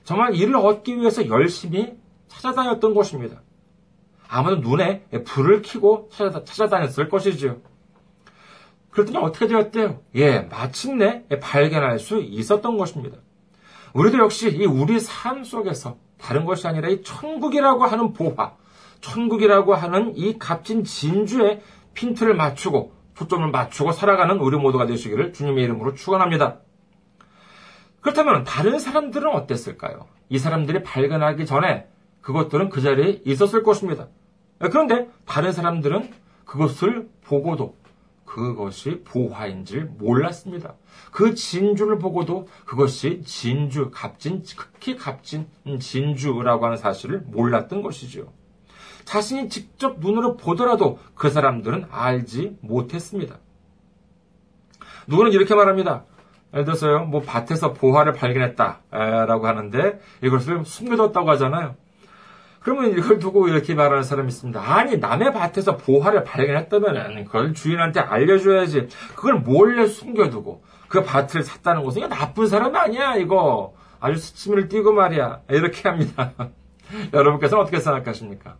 정말 0.04 0.34
이를 0.34 0.56
얻기 0.56 0.96
위해서 0.96 1.28
열심히 1.28 1.94
찾아다녔던 2.28 2.94
것입니다. 2.94 3.42
아마도 4.26 4.56
눈에 4.56 5.02
불을 5.24 5.62
켜고 5.62 6.08
찾아다녔을 6.10 7.08
것이지요. 7.08 7.60
그랬더니 8.98 9.24
어떻게 9.24 9.46
되었대요? 9.46 10.00
예, 10.16 10.40
마침내 10.40 11.24
발견할 11.40 11.98
수 12.00 12.20
있었던 12.20 12.76
것입니다. 12.76 13.18
우리도 13.92 14.18
역시 14.18 14.50
이 14.50 14.66
우리 14.66 14.98
삶 14.98 15.44
속에서 15.44 15.96
다른 16.18 16.44
것이 16.44 16.66
아니라 16.66 16.88
이 16.88 17.02
천국이라고 17.02 17.84
하는 17.84 18.12
보화, 18.12 18.56
천국이라고 19.00 19.74
하는 19.74 20.16
이 20.16 20.38
값진 20.38 20.82
진주에 20.82 21.62
핀트를 21.94 22.34
맞추고 22.34 22.92
초점을 23.14 23.48
맞추고 23.48 23.92
살아가는 23.92 24.38
우리 24.38 24.56
모두가 24.56 24.86
되시기를 24.86 25.32
주님의 25.32 25.64
이름으로 25.64 25.94
축원합니다. 25.94 26.58
그렇다면 28.00 28.44
다른 28.44 28.78
사람들은 28.78 29.30
어땠을까요? 29.32 30.06
이 30.28 30.38
사람들이 30.38 30.82
발견하기 30.82 31.46
전에 31.46 31.86
그것들은 32.20 32.68
그 32.68 32.80
자리에 32.80 33.22
있었을 33.24 33.62
것입니다. 33.62 34.08
그런데 34.58 35.08
다른 35.24 35.52
사람들은 35.52 36.10
그것을 36.44 37.08
보고도 37.24 37.76
그것이 38.28 39.02
보화인 39.04 39.64
줄 39.64 39.86
몰랐습니다. 39.86 40.74
그 41.10 41.34
진주를 41.34 41.98
보고도 41.98 42.46
그것이 42.66 43.22
진주, 43.22 43.90
값진, 43.90 44.42
극히 44.54 44.96
값진 44.96 45.48
진주라고 45.80 46.66
하는 46.66 46.76
사실을 46.76 47.20
몰랐던 47.26 47.80
것이죠. 47.80 48.32
자신이 49.04 49.48
직접 49.48 50.00
눈으로 50.00 50.36
보더라도 50.36 50.98
그 51.14 51.30
사람들은 51.30 51.86
알지 51.90 52.58
못했습니다. 52.60 53.38
누구는 55.06 55.32
이렇게 55.32 55.54
말합니다. 55.54 56.04
예를 56.52 56.66
들어서요, 56.66 57.06
뭐 57.06 57.22
밭에서 57.22 57.72
보화를 57.72 58.12
발견했다라고 58.12 59.46
하는데 59.46 60.00
이것을 60.22 60.66
숨겨뒀다고 60.66 61.30
하잖아요. 61.30 61.76
그러면 62.68 62.90
이걸 62.90 63.18
두고 63.18 63.48
이렇게 63.48 63.74
말하는 63.74 64.02
사람이 64.02 64.28
있습니다. 64.28 64.60
아니, 64.60 64.98
남의 64.98 65.32
밭에서 65.32 65.78
보화를 65.78 66.22
발견했다면 66.24 67.24
그걸 67.24 67.54
주인한테 67.54 68.00
알려줘야지. 68.00 68.88
그걸 69.14 69.36
몰래 69.36 69.86
숨겨두고 69.86 70.62
그 70.88 71.02
밭을 71.02 71.42
샀다는 71.42 71.82
것은 71.82 72.02
이거 72.02 72.14
나쁜 72.14 72.46
사람이 72.46 72.76
아니야, 72.76 73.16
이거. 73.16 73.74
아주 74.00 74.18
스치미를 74.18 74.68
띄고 74.68 74.92
말이야. 74.92 75.40
이렇게 75.48 75.88
합니다. 75.88 76.32
여러분께서는 77.14 77.62
어떻게 77.62 77.80
생각하십니까? 77.80 78.56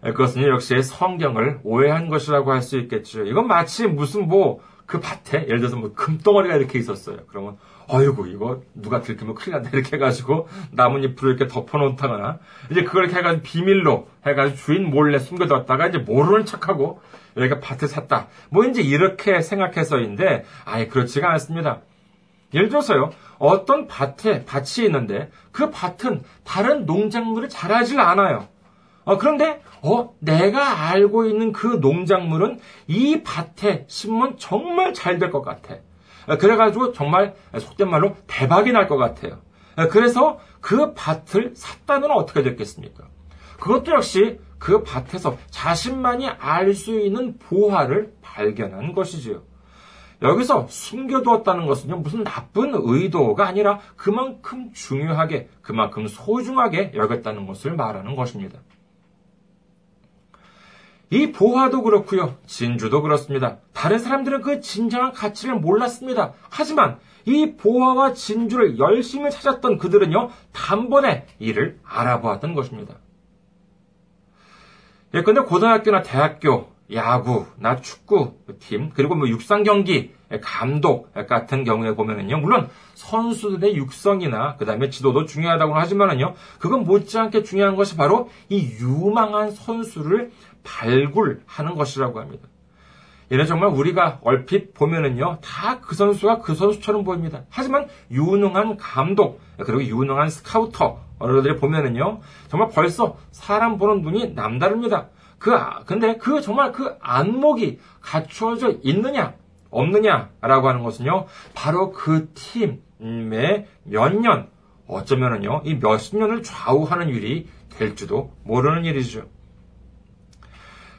그것은 0.00 0.42
역시 0.46 0.80
성경을 0.84 1.60
오해한 1.64 2.08
것이라고 2.08 2.52
할 2.52 2.62
수 2.62 2.78
있겠죠. 2.78 3.24
이건 3.24 3.48
마치 3.48 3.88
무슨 3.88 4.28
뭐 4.28 4.60
그 4.92 5.00
밭에 5.00 5.44
예를 5.46 5.60
들어서 5.60 5.76
뭐 5.76 5.94
금덩어리가 5.94 6.54
이렇게 6.54 6.78
있었어요. 6.78 7.16
그러면 7.28 7.56
어이구 7.88 8.28
이거 8.28 8.60
누가 8.74 9.00
들키면 9.00 9.34
큰일 9.34 9.54
난다 9.54 9.70
이렇게 9.72 9.96
해가지고 9.96 10.48
나뭇잎으로 10.72 11.30
이렇게 11.30 11.46
덮어놓다거나 11.46 12.40
이제 12.70 12.84
그걸 12.84 13.04
이렇게 13.04 13.18
해가지고 13.18 13.42
비밀로 13.42 14.08
해가지고 14.26 14.58
주인 14.58 14.90
몰래 14.90 15.18
숨겨뒀다가 15.18 15.86
이제 15.86 15.96
모르는 15.96 16.44
척하고 16.44 17.00
여기가 17.38 17.60
밭을 17.60 17.88
샀다. 17.88 18.28
뭐 18.50 18.66
이제 18.66 18.82
이렇게 18.82 19.40
생각해서인데 19.40 20.44
아예 20.66 20.88
그렇지가 20.88 21.30
않습니다. 21.30 21.80
예를 22.52 22.68
들어서요 22.68 23.12
어떤 23.38 23.86
밭에 23.86 24.44
밭이 24.44 24.84
있는데 24.84 25.30
그 25.52 25.70
밭은 25.70 26.22
다른 26.44 26.84
농작물을 26.84 27.48
잘하질 27.48 27.98
않아요. 27.98 28.46
어, 29.04 29.18
그런데, 29.18 29.60
어, 29.82 30.14
내가 30.20 30.88
알고 30.90 31.26
있는 31.26 31.52
그 31.52 31.66
농작물은 31.80 32.60
이 32.86 33.22
밭에 33.22 33.84
심으면 33.88 34.36
정말 34.38 34.94
잘 34.94 35.18
될 35.18 35.30
것 35.30 35.42
같아. 35.42 35.76
어, 36.28 36.36
그래가지고 36.38 36.92
정말 36.92 37.34
속된 37.58 37.90
말로 37.90 38.14
대박이 38.26 38.72
날 38.72 38.86
것 38.88 38.96
같아요. 38.96 39.40
어, 39.76 39.88
그래서 39.88 40.38
그 40.60 40.94
밭을 40.94 41.52
샀다면 41.56 42.10
어떻게 42.12 42.42
됐겠습니까? 42.42 43.04
그것도 43.58 43.92
역시 43.92 44.38
그 44.58 44.82
밭에서 44.84 45.36
자신만이 45.50 46.28
알 46.28 46.74
수 46.74 46.98
있는 46.98 47.38
보화를 47.38 48.12
발견한 48.22 48.92
것이지요. 48.94 49.42
여기서 50.22 50.68
숨겨두었다는 50.68 51.66
것은요, 51.66 51.96
무슨 51.96 52.22
나쁜 52.22 52.70
의도가 52.74 53.44
아니라 53.44 53.80
그만큼 53.96 54.72
중요하게, 54.72 55.48
그만큼 55.62 56.06
소중하게 56.06 56.92
여겼다는 56.94 57.46
것을 57.48 57.74
말하는 57.74 58.14
것입니다. 58.14 58.60
이 61.12 61.30
보화도 61.30 61.82
그렇고요. 61.82 62.38
진주도 62.46 63.02
그렇습니다. 63.02 63.58
다른 63.74 63.98
사람들은 63.98 64.40
그 64.40 64.60
진정한 64.62 65.12
가치를 65.12 65.56
몰랐습니다. 65.56 66.32
하지만 66.48 66.98
이 67.26 67.54
보화와 67.54 68.14
진주를 68.14 68.78
열심히 68.78 69.30
찾았던 69.30 69.76
그들은요. 69.76 70.30
단번에 70.52 71.26
이를 71.38 71.78
알아보았던 71.84 72.54
것입니다. 72.54 72.94
예컨대 75.12 75.42
고등학교나 75.42 76.00
대학교, 76.00 76.71
야구, 76.94 77.46
나 77.56 77.76
축구 77.76 78.34
팀, 78.60 78.90
그리고 78.94 79.14
뭐 79.14 79.28
육상 79.28 79.62
경기, 79.62 80.12
감독 80.42 81.12
같은 81.12 81.64
경우에 81.64 81.94
보면은요, 81.94 82.38
물론 82.38 82.68
선수들의 82.94 83.76
육성이나 83.76 84.56
그 84.56 84.64
다음에 84.64 84.90
지도도 84.90 85.26
중요하다고 85.26 85.74
하지만은요, 85.74 86.34
그건 86.58 86.84
못지않게 86.84 87.42
중요한 87.42 87.76
것이 87.76 87.96
바로 87.96 88.30
이 88.48 88.72
유망한 88.80 89.50
선수를 89.50 90.30
발굴하는 90.64 91.74
것이라고 91.76 92.20
합니다. 92.20 92.48
얘는 93.30 93.46
정말 93.46 93.70
우리가 93.70 94.20
얼핏 94.22 94.74
보면은요, 94.74 95.38
다 95.42 95.80
그 95.80 95.94
선수가 95.94 96.38
그 96.40 96.54
선수처럼 96.54 97.04
보입니다. 97.04 97.44
하지만 97.50 97.88
유능한 98.10 98.76
감독, 98.76 99.40
그리고 99.58 99.82
유능한 99.82 100.30
스카우터, 100.30 101.00
어른들이 101.18 101.56
보면은요, 101.56 102.20
정말 102.48 102.68
벌써 102.70 103.16
사람 103.30 103.78
보는 103.78 104.02
눈이 104.02 104.34
남다릅니다. 104.34 105.08
그, 105.42 105.52
아, 105.56 105.82
근데 105.86 106.18
그 106.18 106.40
정말 106.40 106.70
그 106.70 106.96
안목이 107.00 107.80
갖추어져 108.00 108.74
있느냐, 108.84 109.34
없느냐라고 109.70 110.68
하는 110.68 110.84
것은요, 110.84 111.26
바로 111.52 111.90
그 111.90 112.32
팀의 112.32 113.66
몇 113.82 114.14
년, 114.14 114.48
어쩌면은요, 114.86 115.62
이 115.64 115.74
몇십 115.74 116.16
년을 116.16 116.44
좌우하는 116.44 117.08
일이 117.08 117.48
될지도 117.70 118.32
모르는 118.44 118.84
일이죠. 118.84 119.26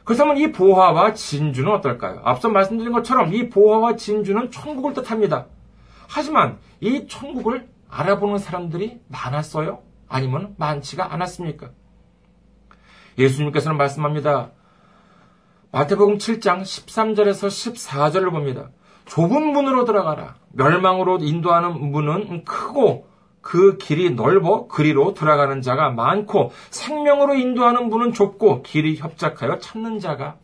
그렇다면 0.03 0.37
이 0.37 0.51
보화와 0.51 1.13
진주는 1.13 1.71
어떨까요? 1.71 2.19
앞서 2.25 2.49
말씀드린 2.49 2.91
것처럼 2.91 3.33
이 3.33 3.47
보화와 3.47 3.95
진주는 3.95 4.51
천국을 4.51 4.93
뜻합니다. 4.93 5.45
하지만 6.09 6.57
이 6.81 7.07
천국을 7.07 7.69
알아보는 7.87 8.39
사람들이 8.39 8.99
많았어요? 9.07 9.83
아니면 10.09 10.53
많지가 10.57 11.13
않았습니까? 11.13 11.69
예수님께서는 13.17 13.77
말씀합니다. 13.77 14.51
마태복음 15.71 16.17
7장 16.17 16.61
13절에서 16.61 17.47
14절을 17.47 18.31
봅니다. 18.31 18.69
좁은 19.05 19.53
문으로 19.53 19.85
들어가라. 19.85 20.35
멸망으로 20.51 21.17
인도하는 21.21 21.91
문은 21.91 22.45
크고 22.45 23.07
그 23.41 23.77
길이 23.77 24.11
넓어 24.11 24.67
그리로 24.67 25.13
들어가는 25.13 25.61
자가 25.61 25.89
많고 25.89 26.51
생명으로 26.69 27.35
인도하는 27.35 27.89
문은 27.89 28.13
좁고 28.13 28.61
길이 28.63 28.95
협착하여 28.95 29.59
찾는 29.59 29.99
자가 29.99 30.37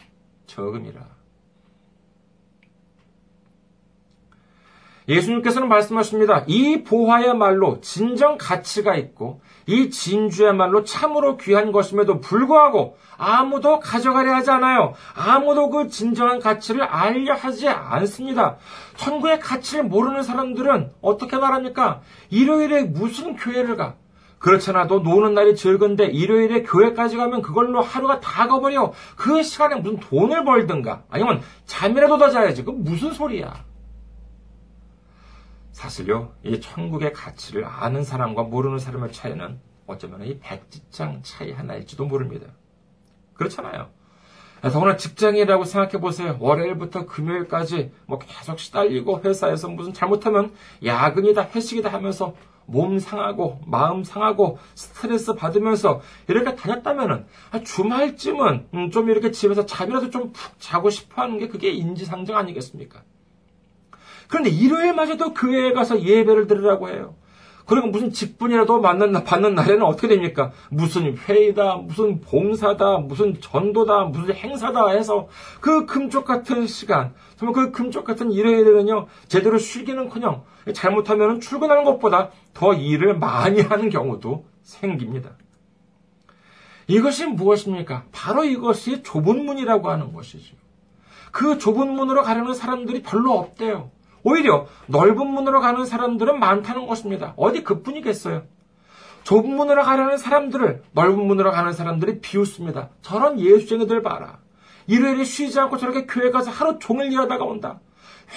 적음이라. 0.47 1.19
예수님께서는 5.07 5.67
말씀하십니다. 5.69 6.43
이 6.47 6.83
보화야말로 6.83 7.81
진정 7.81 8.37
가치가 8.37 8.95
있고 8.95 9.41
이 9.69 9.91
진주야말로 9.91 10.83
참으로 10.83 11.37
귀한 11.37 11.71
것임에도 11.71 12.21
불구하고 12.21 12.97
아무도 13.19 13.79
가져가려 13.79 14.33
하지 14.33 14.49
않아요. 14.49 14.95
아무도 15.13 15.69
그 15.69 15.89
진정한 15.89 16.39
가치를 16.39 16.81
알려 16.81 17.35
하지 17.35 17.67
않습니다. 17.67 18.57
천국의 18.97 19.39
가치를 19.39 19.83
모르는 19.83 20.23
사람들은 20.23 20.93
어떻게 21.01 21.37
말합니까? 21.37 22.01
일요일에 22.31 22.85
무슨 22.85 23.35
교회를 23.35 23.77
가? 23.77 23.93
그렇잖아도 24.39 25.01
노는 25.01 25.35
날이 25.35 25.55
즐건데 25.55 26.05
일요일에 26.05 26.63
교회까지 26.63 27.17
가면 27.17 27.43
그걸로 27.43 27.79
하루가 27.79 28.19
다 28.19 28.47
가버려. 28.47 28.91
그 29.15 29.43
시간에 29.43 29.75
무슨 29.75 29.99
돈을 29.99 30.45
벌든가 30.45 31.03
아니면 31.11 31.41
잠이라도 31.67 32.17
더 32.17 32.29
자야지. 32.31 32.63
그 32.63 32.71
무슨 32.71 33.11
소리야? 33.11 33.53
사실요, 35.79 36.33
이 36.43 36.59
천국의 36.59 37.13
가치를 37.13 37.63
아는 37.63 38.03
사람과 38.03 38.43
모르는 38.43 38.79
사람의 38.79 39.13
차이는 39.13 39.61
어쩌면 39.87 40.25
이 40.25 40.37
백지장 40.37 41.21
차이 41.23 41.53
하나일지도 41.53 42.05
모릅니다. 42.05 42.47
그렇잖아요. 43.33 43.87
더구나 44.61 44.97
직장이라고 44.97 45.63
생각해 45.63 46.01
보세요. 46.01 46.35
월요일부터 46.41 47.05
금요일까지 47.05 47.93
뭐 48.07 48.19
계속 48.19 48.59
시달리고 48.59 49.21
회사에서 49.23 49.69
무슨 49.69 49.93
잘못하면 49.93 50.51
야근이다 50.83 51.51
회식이다 51.55 51.93
하면서 51.93 52.35
몸 52.65 52.99
상하고 52.99 53.61
마음 53.65 54.03
상하고 54.03 54.59
스트레스 54.75 55.33
받으면서 55.33 56.01
이렇게 56.27 56.55
다녔다면은 56.55 57.25
주말쯤은 57.63 58.67
음, 58.73 58.91
좀 58.91 59.09
이렇게 59.09 59.31
집에서 59.31 59.65
잠이라도 59.65 60.09
좀 60.09 60.33
푹 60.33 60.59
자고 60.59 60.89
싶어 60.89 61.21
하는 61.21 61.37
게 61.37 61.47
그게 61.47 61.69
인지상정 61.69 62.35
아니겠습니까? 62.35 63.01
그런데 64.29 64.49
일요일마저도 64.51 65.33
교회에 65.33 65.73
가서 65.73 66.01
예배를 66.01 66.47
드리라고 66.47 66.89
해요. 66.89 67.15
그리고 67.65 67.87
무슨 67.87 68.11
직분이라도 68.11 68.81
받는, 68.81 69.23
받는 69.23 69.53
날에는 69.53 69.83
어떻게 69.83 70.07
됩니까? 70.07 70.51
무슨 70.69 71.15
회의다, 71.17 71.75
무슨 71.75 72.19
봉사다, 72.21 72.99
무슨 72.99 73.39
전도다, 73.39 74.05
무슨 74.05 74.33
행사다 74.33 74.89
해서 74.89 75.27
그 75.59 75.85
금쪽 75.85 76.25
같은 76.25 76.65
시간, 76.65 77.13
정말 77.35 77.53
그 77.53 77.71
금쪽 77.71 78.05
같은 78.05 78.31
일요일에는요, 78.31 79.07
제대로 79.27 79.57
쉬기는 79.57 80.09
커녕 80.09 80.43
잘못하면 80.73 81.41
출근하는 81.41 81.83
것보다 81.83 82.29
더 82.53 82.73
일을 82.73 83.17
많이 83.19 83.61
하는 83.61 83.89
경우도 83.89 84.45
생깁니다. 84.63 85.31
이것이 86.87 87.27
무엇입니까? 87.27 88.05
바로 88.11 88.45
이것이 88.45 89.03
좁은 89.03 89.45
문이라고 89.45 89.91
하는 89.91 90.11
것이죠. 90.13 90.55
그 91.31 91.59
좁은 91.59 91.91
문으로 91.91 92.23
가려는 92.23 92.55
사람들이 92.55 93.03
별로 93.03 93.33
없대요. 93.33 93.91
오히려 94.23 94.67
넓은 94.87 95.27
문으로 95.27 95.61
가는 95.61 95.85
사람들은 95.85 96.39
많다는 96.39 96.87
것입니다. 96.87 97.33
어디 97.37 97.63
그뿐이겠어요. 97.63 98.43
좁은 99.23 99.55
문으로 99.55 99.83
가려는 99.83 100.17
사람들을 100.17 100.83
넓은 100.93 101.25
문으로 101.25 101.51
가는 101.51 101.73
사람들이 101.73 102.19
비웃습니다. 102.19 102.89
저런 103.01 103.39
예수쟁이들 103.39 104.01
봐라. 104.01 104.39
일요일에 104.87 105.23
쉬지 105.23 105.59
않고 105.59 105.77
저렇게 105.77 106.05
교회 106.05 106.31
가서 106.31 106.49
하루 106.49 106.79
종일 106.79 107.11
일하다가 107.11 107.43
온다. 107.43 107.79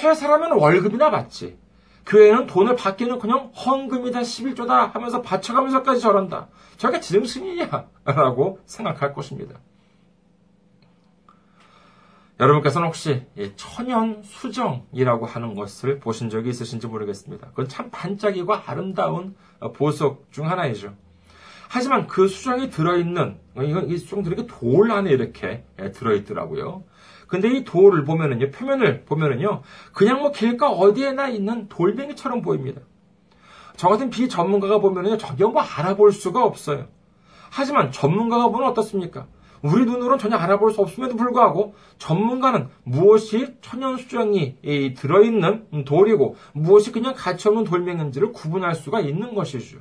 회사라면 0.03 0.53
월급이나 0.53 1.11
받지. 1.11 1.57
교회는 2.05 2.47
돈을 2.47 2.77
받기는 2.77 3.19
그냥 3.19 3.53
헌금이다 3.55 4.21
11조다 4.21 4.93
하면서 4.93 5.23
바쳐가면서까지 5.23 6.01
저런다. 6.01 6.49
저게 6.77 7.01
지정신이냐? 7.01 7.87
라고 8.05 8.59
생각할 8.67 9.15
것입니다. 9.15 9.61
여러분께서는 12.43 12.89
혹시 12.89 13.23
천연 13.55 14.23
수정이라고 14.25 15.27
하는 15.27 15.55
것을 15.55 16.01
보신 16.01 16.29
적이 16.29 16.51
있으신지 16.51 16.89
모르겠습니다. 16.89 17.51
그건 17.51 17.69
참 17.69 17.89
반짝이고 17.93 18.53
아름다운 18.53 19.37
보석 19.75 20.27
중 20.33 20.51
하나이죠. 20.51 20.93
하지만 21.69 22.09
그 22.09 22.27
수정이 22.27 22.69
들어있는, 22.69 23.39
이 23.87 23.97
수정들이 23.97 24.49
돌 24.49 24.91
안에 24.91 25.11
이렇게 25.11 25.65
들어있더라고요. 25.95 26.83
근데 27.29 27.49
이 27.49 27.65
돌을 27.65 28.05
보면은요, 28.05 28.51
표면을 28.51 29.05
보면은요, 29.05 29.63
그냥 29.93 30.19
뭐 30.19 30.33
길가 30.33 30.69
어디에나 30.69 31.29
있는 31.29 31.69
돌멩이처럼 31.69 32.43
보입니다. 32.43 32.81
저 33.77 33.89
같은 33.89 34.11
비전문가가 34.11 34.81
보면은요, 34.81 35.17
전혀 35.17 35.47
뭐 35.49 35.63
알아볼 35.63 36.11
수가 36.11 36.45
없어요. 36.45 36.89
하지만 37.51 37.93
전문가가 37.93 38.49
보면 38.49 38.69
어떻습니까? 38.71 39.29
우리 39.63 39.85
눈으로는 39.85 40.19
전혀 40.19 40.37
알아볼 40.37 40.73
수 40.73 40.81
없음에도 40.81 41.17
불구하고 41.17 41.75
전문가는 41.99 42.69
무엇이 42.83 43.55
천연수정이 43.61 44.95
들어있는 44.97 45.85
돌이고 45.85 46.37
무엇이 46.53 46.91
그냥 46.93 47.15
가치없는 47.17 47.65
돌멩이인지를 47.65 48.33
구분할 48.33 48.75
수가 48.75 49.01
있는 49.01 49.35
것이죠. 49.35 49.79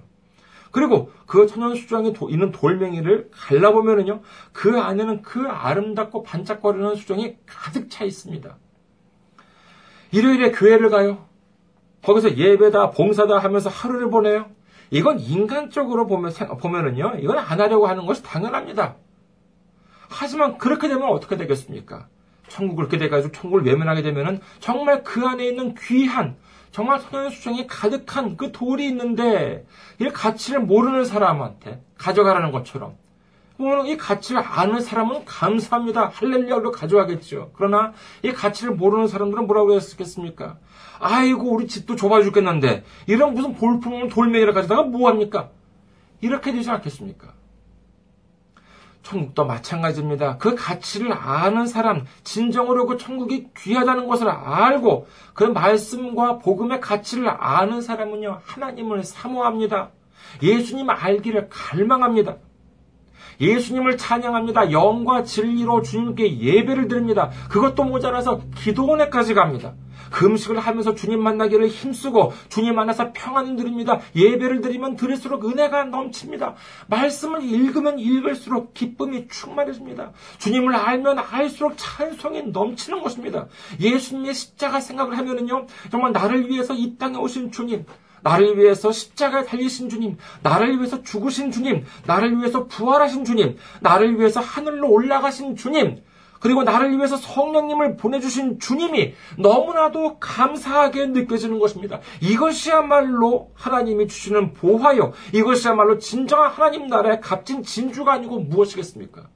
그리고 0.71 1.11
그 1.25 1.47
천연수정이 1.47 2.13
있는 2.29 2.51
돌멩이를 2.51 3.29
갈라보면은요, 3.31 4.21
그 4.53 4.79
안에는 4.79 5.21
그 5.21 5.47
아름답고 5.47 6.23
반짝거리는 6.23 6.95
수정이 6.95 7.35
가득 7.45 7.89
차 7.89 8.05
있습니다. 8.05 8.55
일요일에 10.13 10.51
교회를 10.51 10.89
가요. 10.89 11.25
거기서 12.03 12.37
예배다, 12.37 12.91
봉사다 12.91 13.39
하면서 13.39 13.69
하루를 13.69 14.09
보내요. 14.09 14.45
이건 14.91 15.19
인간적으로 15.19 16.07
보면, 16.07 16.31
보면은요, 16.59 17.17
이건 17.19 17.37
안 17.37 17.59
하려고 17.59 17.87
하는 17.87 18.05
것이 18.05 18.23
당연합니다. 18.23 18.95
하지만 20.11 20.57
그렇게 20.57 20.87
되면 20.87 21.07
어떻게 21.09 21.37
되겠습니까? 21.37 22.07
천국을 22.49 22.87
그렇게 22.87 22.97
돼가지고 22.97 23.31
천국을 23.31 23.65
외면하게 23.65 24.01
되면은 24.01 24.41
정말 24.59 25.03
그 25.03 25.25
안에 25.25 25.47
있는 25.47 25.73
귀한 25.75 26.35
정말 26.71 26.99
선연수정이 26.99 27.67
가득한 27.67 28.37
그 28.37 28.51
돌이 28.51 28.87
있는데 28.87 29.65
이 29.99 30.05
가치를 30.09 30.61
모르는 30.61 31.05
사람한테 31.05 31.81
가져가라는 31.97 32.51
것처럼 32.51 32.97
이 33.85 33.95
가치를 33.95 34.41
아는 34.43 34.81
사람은 34.81 35.23
감사합니다. 35.25 36.07
할렐루야로 36.07 36.71
가져가겠죠. 36.71 37.51
그러나 37.53 37.93
이 38.23 38.31
가치를 38.31 38.73
모르는 38.73 39.07
사람들은 39.07 39.45
뭐라고 39.45 39.75
했겠습니까? 39.75 40.57
아이고 40.99 41.51
우리 41.51 41.67
집도 41.67 41.95
좁아 41.95 42.23
죽겠는데 42.23 42.83
이런 43.07 43.33
무슨 43.33 43.53
볼품 43.53 44.09
돌멩이를 44.09 44.53
가져다가 44.53 44.83
뭐합니까? 44.83 45.49
이렇게 46.21 46.51
되지 46.51 46.69
않겠습니까? 46.71 47.33
천국도 49.03 49.45
마찬가지입니다. 49.45 50.37
그 50.37 50.55
가치를 50.55 51.11
아는 51.11 51.65
사람, 51.67 52.05
진정으로 52.23 52.85
그 52.85 52.97
천국이 52.97 53.47
귀하다는 53.57 54.07
것을 54.07 54.29
알고 54.29 55.07
그 55.33 55.43
말씀과 55.43 56.39
복음의 56.39 56.81
가치를 56.81 57.29
아는 57.29 57.81
사람은요, 57.81 58.41
하나님을 58.45 59.03
사모합니다. 59.03 59.89
예수님 60.41 60.89
알기를 60.89 61.49
갈망합니다. 61.49 62.37
예수님을 63.41 63.97
찬양합니다. 63.97 64.71
영과 64.71 65.23
진리로 65.23 65.81
주님께 65.81 66.39
예배를 66.39 66.87
드립니다. 66.87 67.31
그것도 67.49 67.83
모자라서 67.83 68.41
기도원에까지 68.55 69.33
갑니다. 69.33 69.73
금식을 70.11 70.59
하면서 70.59 70.93
주님 70.93 71.23
만나기를 71.23 71.67
힘쓰고 71.67 72.33
주님 72.49 72.75
만나서 72.75 73.13
평안을 73.13 73.55
드립니다. 73.55 73.99
예배를 74.15 74.61
드리면 74.61 74.95
드릴수록 74.95 75.45
은혜가 75.45 75.85
넘칩니다. 75.85 76.55
말씀을 76.87 77.43
읽으면 77.43 77.97
읽을수록 77.97 78.73
기쁨이 78.73 79.27
충만해집니다. 79.29 80.11
주님을 80.37 80.75
알면 80.75 81.17
알수록 81.19 81.73
찬송이 81.77 82.43
넘치는 82.47 83.01
것입니다. 83.01 83.47
예수님의 83.79 84.33
십자가 84.33 84.79
생각을 84.79 85.17
하면은요, 85.17 85.65
정말 85.89 86.11
나를 86.11 86.49
위해서 86.49 86.73
이 86.73 86.97
땅에 86.97 87.17
오신 87.17 87.51
주님, 87.51 87.85
나를 88.23 88.57
위해서 88.57 88.91
십자가에 88.91 89.45
달리신 89.45 89.89
주님, 89.89 90.17
나를 90.43 90.77
위해서 90.77 91.01
죽으신 91.01 91.51
주님, 91.51 91.85
나를 92.05 92.37
위해서 92.37 92.67
부활하신 92.67 93.25
주님, 93.25 93.57
나를 93.81 94.19
위해서 94.19 94.39
하늘로 94.39 94.89
올라가신 94.89 95.55
주님, 95.55 96.03
그리고 96.41 96.63
나를 96.63 96.97
위해서 96.97 97.15
성령님을 97.17 97.97
보내주신 97.97 98.59
주님이 98.59 99.13
너무나도 99.37 100.17
감사하게 100.19 101.07
느껴지는 101.07 101.59
것입니다. 101.59 101.99
이것이야말로 102.19 103.51
하나님이 103.53 104.07
주시는 104.07 104.53
보화요. 104.53 105.13
이것이야말로 105.33 105.99
진정한 105.99 106.51
하나님 106.51 106.87
나라의 106.87 107.21
값진 107.21 107.61
진주가 107.61 108.13
아니고 108.13 108.39
무엇이겠습니까? 108.39 109.29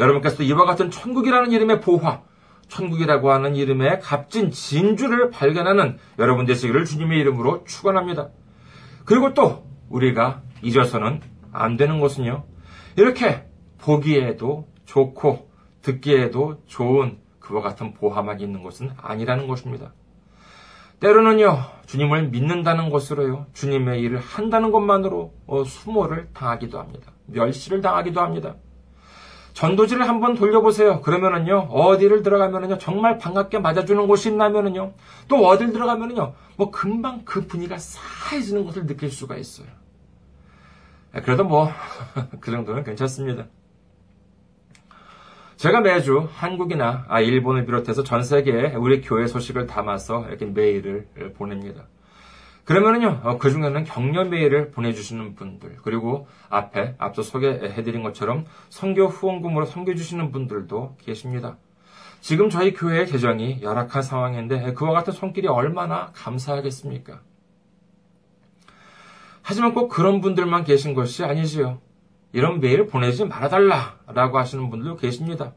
여러분께서도 0.00 0.42
이와 0.42 0.64
같은 0.64 0.90
천국이라는 0.90 1.52
이름의 1.52 1.80
보화, 1.80 2.22
천국이라고 2.70 3.30
하는 3.30 3.54
이름의 3.54 4.00
값진 4.00 4.50
진주를 4.50 5.30
발견하는 5.30 5.98
여러분 6.18 6.46
되시기를 6.46 6.86
주님의 6.86 7.18
이름으로 7.20 7.64
축원합니다. 7.64 8.30
그리고 9.04 9.34
또 9.34 9.66
우리가 9.90 10.42
잊어서는 10.62 11.20
안 11.52 11.76
되는 11.76 12.00
것은요. 12.00 12.44
이렇게 12.96 13.44
보기에도 13.78 14.68
좋고 14.86 15.50
듣기에도 15.82 16.62
좋은 16.66 17.18
그와 17.38 17.60
같은 17.62 17.94
보화만 17.94 18.40
있는 18.40 18.62
것은 18.62 18.90
아니라는 18.96 19.48
것입니다. 19.48 19.92
때로는요, 21.00 21.58
주님을 21.86 22.28
믿는다는 22.28 22.90
것으로요, 22.90 23.46
주님의 23.54 24.02
일을 24.02 24.18
한다는 24.18 24.70
것만으로 24.70 25.32
어, 25.46 25.64
수모를 25.64 26.28
당하기도 26.34 26.78
합니다. 26.78 27.12
멸시를 27.26 27.80
당하기도 27.80 28.20
합니다. 28.20 28.56
전도지를 29.52 30.08
한번 30.08 30.34
돌려보세요. 30.34 31.00
그러면은요, 31.00 31.68
어디를 31.70 32.22
들어가면은요, 32.22 32.78
정말 32.78 33.18
반갑게 33.18 33.58
맞아주는 33.58 34.06
곳이 34.06 34.30
있나면은요, 34.30 34.92
또 35.28 35.46
어딜 35.46 35.72
들어가면은요, 35.72 36.34
뭐 36.56 36.70
금방 36.70 37.22
그 37.24 37.46
분위기가 37.46 37.76
싸해지는 37.78 38.64
것을 38.64 38.86
느낄 38.86 39.10
수가 39.10 39.36
있어요. 39.36 39.66
그래도 41.24 41.44
뭐, 41.44 41.68
그 42.40 42.50
정도는 42.50 42.84
괜찮습니다. 42.84 43.46
제가 45.56 45.80
매주 45.80 46.26
한국이나 46.32 47.04
아, 47.08 47.20
일본을 47.20 47.66
비롯해서 47.66 48.02
전 48.02 48.22
세계에 48.22 48.76
우리 48.76 49.02
교회 49.02 49.26
소식을 49.26 49.66
담아서 49.66 50.26
이렇게 50.28 50.46
메일을 50.46 51.08
보냅니다. 51.36 51.86
그러면은요, 52.64 53.20
어, 53.24 53.38
그 53.38 53.50
중에는 53.50 53.84
격려 53.84 54.24
메일을 54.24 54.70
보내주시는 54.70 55.34
분들, 55.34 55.78
그리고 55.82 56.28
앞에 56.48 56.94
앞서 56.98 57.22
소개해드린 57.22 58.02
것처럼 58.02 58.44
성교 58.68 59.06
후원금으로 59.06 59.66
섬겨주시는 59.66 60.30
분들도 60.30 60.96
계십니다. 61.00 61.56
지금 62.20 62.50
저희 62.50 62.74
교회의 62.74 63.06
재정이 63.06 63.60
열악한 63.62 64.02
상황인데 64.02 64.74
그와 64.74 64.92
같은 64.92 65.12
손길이 65.12 65.48
얼마나 65.48 66.12
감사하겠습니까? 66.12 67.20
하지만 69.42 69.72
꼭 69.72 69.88
그런 69.88 70.20
분들만 70.20 70.64
계신 70.64 70.94
것이 70.94 71.24
아니지요. 71.24 71.80
이런 72.32 72.60
메일 72.60 72.86
보내지 72.86 73.24
말아달라라고 73.24 74.38
하시는 74.38 74.70
분들도 74.70 74.96
계십니다. 74.96 75.54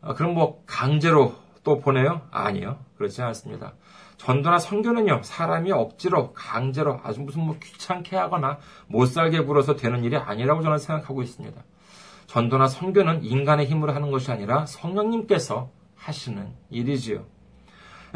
아, 0.00 0.14
그럼 0.14 0.34
뭐 0.34 0.62
강제로 0.66 1.34
또 1.64 1.80
보내요? 1.80 2.22
아니요. 2.30 2.78
그렇지 2.96 3.20
않습니다. 3.22 3.74
전도나 4.16 4.58
선교는요, 4.58 5.20
사람이 5.22 5.72
억지로, 5.72 6.32
강제로, 6.32 7.00
아주 7.02 7.20
무슨 7.20 7.42
뭐 7.42 7.56
귀찮게 7.62 8.16
하거나 8.16 8.58
못 8.86 9.06
살게 9.06 9.40
굴어서 9.40 9.76
되는 9.76 10.04
일이 10.04 10.16
아니라고 10.16 10.62
저는 10.62 10.78
생각하고 10.78 11.22
있습니다. 11.22 11.62
전도나 12.26 12.68
선교는 12.68 13.24
인간의 13.24 13.66
힘으로 13.66 13.92
하는 13.92 14.10
것이 14.10 14.30
아니라 14.30 14.66
성령님께서 14.66 15.70
하시는 15.96 16.48
일이지요. 16.70 17.24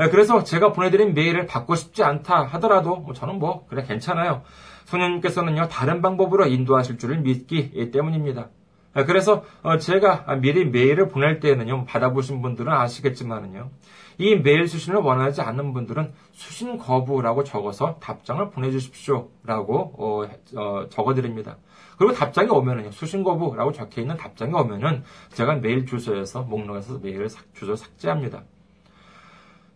예, 0.00 0.08
그래서 0.08 0.44
제가 0.44 0.72
보내드린 0.72 1.14
메일을 1.14 1.46
받고 1.46 1.74
싶지 1.74 2.04
않다 2.04 2.44
하더라도 2.44 2.96
뭐 2.96 3.14
저는 3.14 3.38
뭐 3.38 3.66
그래 3.66 3.84
괜찮아요. 3.87 4.42
성령님께서는요 4.84 5.68
다른 5.68 6.00
방법으로 6.00 6.46
인도하실 6.46 6.98
줄을 6.98 7.18
믿기 7.18 7.90
때문입니다. 7.90 8.48
예, 8.96 9.04
그래서 9.04 9.44
어, 9.62 9.78
제가 9.78 10.37
미리 10.40 10.64
메일을 10.64 11.08
보낼 11.08 11.40
때에는요 11.40 11.84
받아보신 11.84 12.42
분들은 12.42 12.72
아시겠지만은요 12.72 13.70
이 14.18 14.35
메일 14.35 14.66
수신을 14.66 14.98
원하지 14.98 15.40
않는 15.42 15.72
분들은 15.72 16.12
수신 16.33 16.76
거부라고 16.76 17.44
적어서 17.44 17.98
답장을 18.00 18.50
보내주십시오라고 18.50 19.94
어, 19.96 20.28
어, 20.57 20.88
적어드립니다. 20.88 21.57
그리고 21.96 22.12
답장이 22.12 22.48
오면은요 22.48 22.90
수신 22.90 23.22
거부라고 23.22 23.72
적혀 23.72 24.00
있는 24.00 24.16
답장이 24.16 24.52
오면은 24.52 25.04
제가 25.33 25.54
메일 25.57 25.87
주소에서 25.87 26.42
목록에서 26.42 26.98
메일 26.98 27.28
주소 27.54 27.76
삭제합니다. 27.76 28.42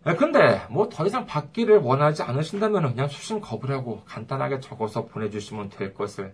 예, 0.05 0.13
근데 0.15 0.61
뭐 0.69 0.89
더 0.89 1.05
이상 1.05 1.25
받기를 1.25 1.79
원하지 1.79 2.23
않으신다면 2.23 2.89
그냥 2.93 3.07
수신 3.07 3.39
거부라고 3.39 4.03
간단하게 4.05 4.59
적어서 4.59 5.05
보내주시면 5.05 5.69
될 5.69 5.93
것을 5.93 6.33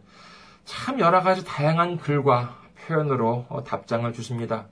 참 0.66 1.00
여러 1.00 1.22
가지 1.22 1.46
다양한 1.46 1.98
글과 1.98 2.58
표현으로 2.88 3.46
어, 3.50 3.64
답장을 3.64 4.12
주십니다. 4.14 4.66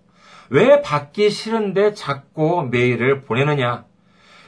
왜 0.49 0.81
받기 0.81 1.29
싫은데 1.29 1.93
자꾸 1.93 2.67
메일을 2.69 3.21
보내느냐? 3.21 3.85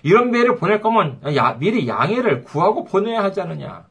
이런 0.04 0.32
메일을 0.32 0.56
보낼 0.56 0.82
거면 0.82 1.36
야, 1.36 1.58
미리 1.60 1.88
양해를 1.88 2.44
구하고 2.44 2.86
보내야 2.86 3.24
하지 3.24 3.42
않느냐? 3.42 3.88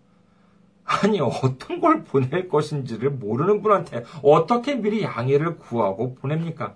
아니, 0.85 1.21
어떤 1.21 1.81
걸 1.81 2.05
보낼 2.05 2.49
것인지를 2.49 3.11
모르는 3.11 3.63
분한테 3.63 4.05
어떻게 4.23 4.75
미리 4.75 5.03
양해를 5.03 5.59
구하고 5.59 6.15
보냅니까? 6.15 6.75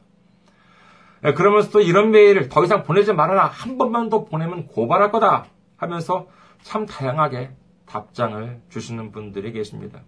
예, 1.24 1.32
그러면서 1.32 1.70
또 1.70 1.80
이런 1.80 2.10
메일을 2.10 2.48
더 2.48 2.62
이상 2.64 2.82
보내지 2.82 3.12
말아라. 3.14 3.46
한 3.46 3.78
번만 3.78 4.10
더 4.10 4.24
보내면 4.24 4.66
고발할 4.66 5.12
거다. 5.12 5.46
하면서 5.76 6.28
참 6.62 6.84
다양하게 6.84 7.50
답장을 7.86 8.60
주시는 8.68 9.12
분들이 9.12 9.52
계십니다. 9.52 10.00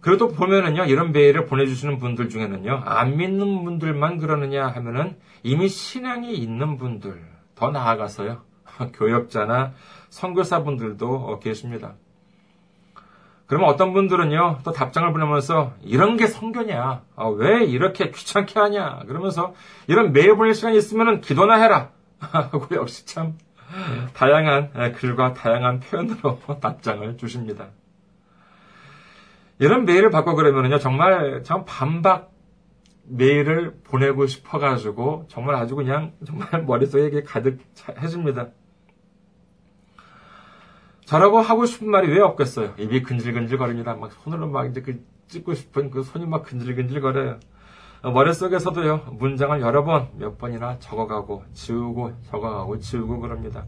그래도 0.00 0.28
보면은요, 0.28 0.84
이런 0.84 1.12
메일을 1.12 1.46
보내주시는 1.46 1.98
분들 1.98 2.28
중에는요, 2.28 2.82
안 2.84 3.16
믿는 3.16 3.64
분들만 3.64 4.18
그러느냐 4.18 4.66
하면은 4.68 5.16
이미 5.42 5.68
신앙이 5.68 6.34
있는 6.34 6.76
분들, 6.78 7.22
더 7.54 7.70
나아가서요, 7.70 8.42
교역자나 8.94 9.72
선교사분들도 10.08 11.06
어, 11.06 11.38
계십니다. 11.38 11.94
그러면 13.46 13.68
어떤 13.68 13.92
분들은요, 13.92 14.60
또 14.64 14.72
답장을 14.72 15.12
보내면서 15.12 15.72
이런 15.82 16.16
게 16.16 16.28
성교냐? 16.28 17.02
아, 17.16 17.26
왜 17.26 17.64
이렇게 17.64 18.10
귀찮게 18.10 18.58
하냐? 18.58 19.00
그러면서 19.08 19.54
이런 19.88 20.12
메일 20.12 20.36
보낼 20.36 20.54
시간이 20.54 20.78
있으면 20.78 21.20
기도나 21.20 21.56
해라. 21.56 21.90
하고 22.20 22.66
역시 22.76 23.06
참 23.06 23.38
다양한 24.14 24.92
글과 24.92 25.34
다양한 25.34 25.80
표현으로 25.80 26.38
답장을 26.60 27.16
주십니다. 27.16 27.68
이런 29.60 29.84
메일을 29.84 30.10
받고 30.10 30.34
그러면요, 30.36 30.78
정말 30.78 31.42
참 31.44 31.64
반박 31.66 32.32
메일을 33.04 33.74
보내고 33.84 34.26
싶어가지고 34.26 35.26
정말 35.28 35.54
아주 35.56 35.76
그냥 35.76 36.14
정말 36.26 36.48
머릿속에 36.64 37.22
가득 37.22 37.58
해줍니다. 38.00 38.48
저라고 41.04 41.40
하고 41.40 41.66
싶은 41.66 41.90
말이 41.90 42.08
왜 42.08 42.20
없겠어요? 42.20 42.74
입이 42.78 43.02
근질근질 43.02 43.58
거립니다. 43.58 43.94
막 43.94 44.12
손으로 44.12 44.48
막 44.48 44.66
이제 44.66 44.80
그 44.80 45.04
찍고 45.28 45.52
싶은 45.52 45.90
그 45.90 46.04
손이 46.04 46.24
막 46.24 46.42
근질근질 46.42 47.02
거려요. 47.02 47.38
머릿속에서도요, 48.02 49.16
문장을 49.18 49.60
여러 49.60 49.84
번, 49.84 50.08
몇 50.16 50.38
번이나 50.38 50.78
적어가고, 50.78 51.44
지우고, 51.52 52.12
적어가고, 52.22 52.78
지우고 52.78 53.20
그럽니다. 53.20 53.66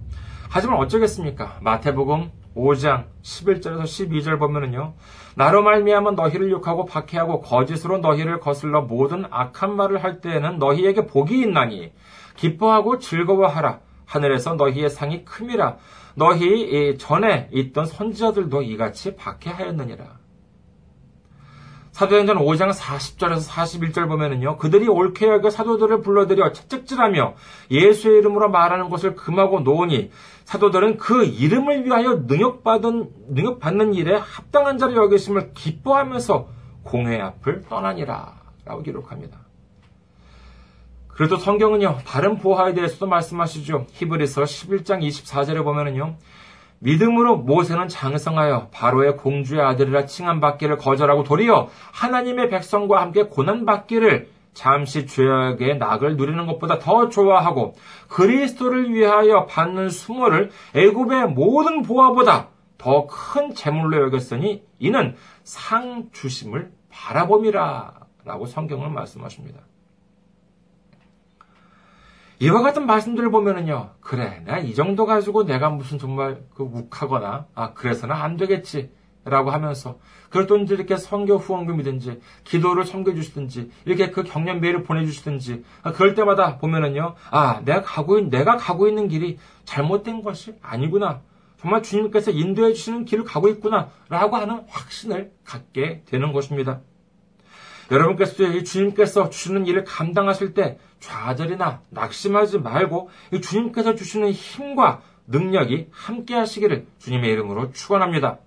하지만 0.49 0.79
어쩌겠습니까? 0.79 1.59
마태복음 1.61 2.31
5장 2.57 3.09
11절에서 3.23 3.83
12절 3.83 4.39
보면은요. 4.39 4.95
나로 5.35 5.63
말미암아 5.63 6.13
너희를 6.13 6.51
욕하고 6.51 6.85
박해하고 6.85 7.41
거짓으로 7.41 7.99
너희를 7.99 8.41
거슬러 8.41 8.83
모든 8.83 9.25
악한 9.31 9.77
말을 9.77 10.03
할 10.05 10.21
때에는 10.21 10.59
너희에게 10.59 11.07
복이 11.07 11.41
있나니 11.41 11.93
기뻐하고 12.37 12.99
즐거워하라. 12.99 13.81
하늘에서 14.05 14.55
너희의 14.55 14.91
상이 14.91 15.25
큼이라. 15.25 15.77
너희 16.15 16.97
전에 16.99 17.49
있던 17.53 17.87
선지자들도 17.87 18.63
이같이 18.63 19.17
박해하였느니라. 19.17 20.23
사도행전 21.93 22.39
5장 22.39 22.73
40절에서 22.73 23.51
41절 23.51 24.09
보면은요, 24.09 24.57
그들이 24.57 24.89
옳게 24.89 25.29
여겨 25.29 25.51
사도들을 25.51 26.01
불러들여 26.01 26.53
채찍질하며 26.53 27.35
예수의 27.71 28.19
이름으로 28.19 28.49
말하는 28.49 28.89
것을 28.89 29.15
금하고 29.15 29.61
놓으니 29.61 30.11
사도들은 30.45 30.97
그 30.97 31.25
이름을 31.25 31.85
위하여 31.85 32.23
능력받은, 32.27 33.11
능력받는 33.29 33.95
일에 33.95 34.17
합당한 34.17 34.79
자를 34.79 34.97
여기심을 34.97 35.53
기뻐하면서 35.55 36.49
공회 36.83 37.21
앞을 37.21 37.63
떠나니라. 37.69 38.41
라고 38.65 38.83
기록합니다. 38.83 39.39
그래도 41.09 41.37
성경은요, 41.37 41.99
다른 42.07 42.39
보화에 42.39 42.75
대해서도 42.75 43.07
말씀하시죠. 43.07 43.87
히브리서 43.91 44.43
11장 44.43 45.03
24절에 45.03 45.63
보면은요, 45.63 46.17
믿음으로 46.79 47.37
모세는 47.37 47.89
장성하여 47.89 48.69
바로의 48.73 49.17
공주의 49.17 49.61
아들이라 49.61 50.07
칭함받기를 50.07 50.79
거절하고 50.79 51.23
도리어 51.23 51.69
하나님의 51.93 52.51
백성과 52.51 53.01
함께 53.01 53.25
고난받기를 53.25 54.31
잠시 54.55 55.07
죄악의 55.07 55.79
낙을 55.79 56.17
누리는 56.17 56.47
것보다 56.47 56.79
더 56.79 57.09
좋아하고 57.09 57.75
그리스도를 58.09 58.93
위하여 58.93 59.47
받는 59.47 59.89
수모를 59.89 60.51
애굽의 60.75 61.29
모든 61.29 61.83
보화보다 61.83 62.49
더 62.79 63.07
큰 63.07 63.55
재물로 63.55 64.03
여겼으니 64.07 64.65
이는 64.79 65.17
상 65.45 66.11
주심을 66.13 66.73
바라봄이라 66.91 68.01
라고 68.25 68.47
성경은 68.47 68.93
말씀하십니다. 68.93 69.61
이와 72.41 72.61
같은 72.63 72.87
말씀들을 72.87 73.31
보면은요, 73.31 73.91
그래, 74.01 74.43
내가 74.45 74.59
이 74.59 74.75
정도 74.75 75.07
가지고 75.07 75.45
내가 75.45 75.71
무슨 75.71 75.99
정말 75.99 76.43
그 76.55 76.65
욱하거나, 76.65 77.47
아, 77.55 77.73
그래서는 77.73 78.17
안 78.17 78.37
되겠지. 78.37 78.91
라고 79.25 79.51
하면서, 79.51 79.99
그럴 80.31 80.47
또 80.47 80.57
이렇게 80.57 80.97
성교 80.97 81.37
후원금이든지, 81.37 82.21
기도를 82.45 82.85
섬겨주시든지, 82.85 83.71
이렇게 83.85 84.11
그 84.11 84.25
격려 84.25 84.55
메일을 84.55 84.83
보내주시든지, 84.83 85.65
아, 85.83 85.93
그럴 85.93 86.15
때마다 86.15 86.59
보면은요, 86.59 87.15
아, 87.31 87.61
내가 87.65 87.83
가고, 87.83 88.19
있, 88.19 88.29
내가 88.29 88.57
가고 88.57 88.89
있는 88.89 89.09
길이 89.09 89.39
잘못된 89.65 90.23
것이 90.23 90.55
아니구나. 90.63 91.21
정말 91.61 91.83
주님께서 91.83 92.33
인도해 92.33 92.73
주시는 92.73 93.05
길을 93.05 93.25
가고 93.25 93.49
있구나. 93.49 93.91
라고 94.09 94.37
하는 94.37 94.65
확신을 94.69 95.31
갖게 95.45 96.03
되는 96.07 96.33
것입니다. 96.33 96.81
여러분께서 97.93 98.43
이 98.45 98.65
주님께서 98.65 99.31
주시는 99.31 99.67
일을 99.67 99.85
감당하실 99.85 100.55
때 100.55 100.79
좌절이나 100.99 101.83
낙심하지 101.91 102.59
말고 102.59 103.11
이 103.33 103.41
주님께서 103.41 103.95
주시는 103.95 104.33
힘과 104.33 105.03
능력이 105.27 105.89
함께 105.93 106.35
하시기를 106.35 106.87
주님의 106.99 107.31
이름으로 107.31 107.73
축원합니다. 107.73 108.39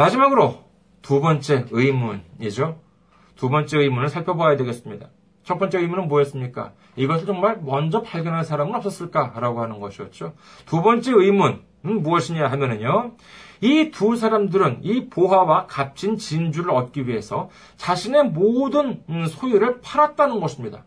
마지막으로 0.00 0.64
두 1.02 1.20
번째 1.20 1.66
의문이죠. 1.70 2.80
두 3.36 3.50
번째 3.50 3.80
의문을 3.80 4.08
살펴봐야 4.08 4.56
되겠습니다. 4.56 5.08
첫 5.44 5.58
번째 5.58 5.78
의문은 5.78 6.08
뭐였습니까? 6.08 6.72
이것을 6.96 7.26
정말 7.26 7.58
먼저 7.60 8.00
발견한 8.00 8.44
사람은 8.44 8.74
없었을까라고 8.76 9.60
하는 9.60 9.78
것이었죠. 9.78 10.32
두 10.64 10.80
번째 10.80 11.12
의문은 11.12 11.60
무엇이냐 11.82 12.46
하면은요. 12.46 13.12
이 13.60 13.90
두 13.90 14.16
사람들은 14.16 14.80
이 14.84 15.10
보화와 15.10 15.66
값진 15.66 16.16
진주를 16.16 16.70
얻기 16.70 17.06
위해서 17.06 17.50
자신의 17.76 18.30
모든 18.30 19.02
음, 19.10 19.26
소유를 19.26 19.82
팔았다는 19.82 20.40
것입니다. 20.40 20.84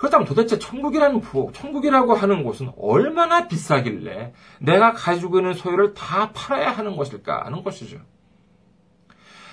그렇다면 0.00 0.26
도대체 0.26 0.58
천국이라는 0.58 1.20
부, 1.20 1.50
천국이라고 1.52 2.14
하는 2.14 2.42
곳은 2.42 2.72
얼마나 2.78 3.48
비싸길래 3.48 4.32
내가 4.58 4.94
가지고 4.94 5.40
있는 5.40 5.52
소유를 5.52 5.92
다 5.92 6.30
팔아야 6.32 6.70
하는 6.70 6.96
것일까 6.96 7.44
하는 7.44 7.62
것이죠. 7.62 7.98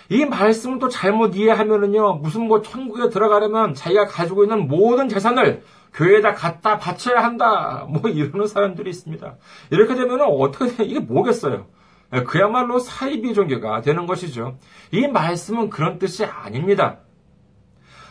이 0.09 0.23
말씀을 0.23 0.79
또 0.79 0.87
잘못 0.87 1.35
이해하면은요, 1.35 2.19
무슨 2.21 2.47
뭐 2.47 2.61
천국에 2.61 3.09
들어가려면 3.09 3.73
자기가 3.73 4.05
가지고 4.05 4.43
있는 4.43 4.69
모든 4.69 5.09
재산을 5.09 5.63
교회에다 5.93 6.33
갖다 6.33 6.77
바쳐야 6.77 7.21
한다. 7.21 7.85
뭐 7.89 8.09
이러는 8.09 8.47
사람들이 8.47 8.89
있습니다. 8.89 9.35
이렇게 9.71 9.95
되면 9.95 10.21
어떻게 10.21 10.67
돼? 10.77 10.85
이게 10.85 11.01
뭐겠어요? 11.01 11.67
예, 12.13 12.23
그야말로 12.23 12.79
사이비 12.79 13.33
종교가 13.33 13.81
되는 13.81 14.05
것이죠. 14.05 14.57
이 14.93 15.07
말씀은 15.07 15.69
그런 15.69 15.99
뜻이 15.99 16.23
아닙니다. 16.23 16.99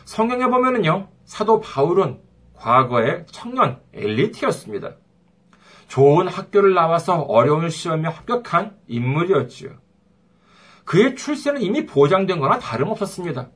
성경에 0.04 0.46
보면은요, 0.48 1.08
사도 1.24 1.60
바울은 1.60 2.25
과거의 2.56 3.24
청년 3.30 3.80
엘리트였습니다. 3.92 4.96
좋은 5.88 6.28
학교를 6.28 6.74
나와서 6.74 7.20
어려운 7.20 7.70
시험에 7.70 8.08
합격한 8.08 8.76
인물이었지요. 8.88 9.70
그의 10.84 11.16
출세는 11.16 11.62
이미 11.62 11.86
보장된 11.86 12.40
거나 12.40 12.58
다름없었습니다. 12.58 13.50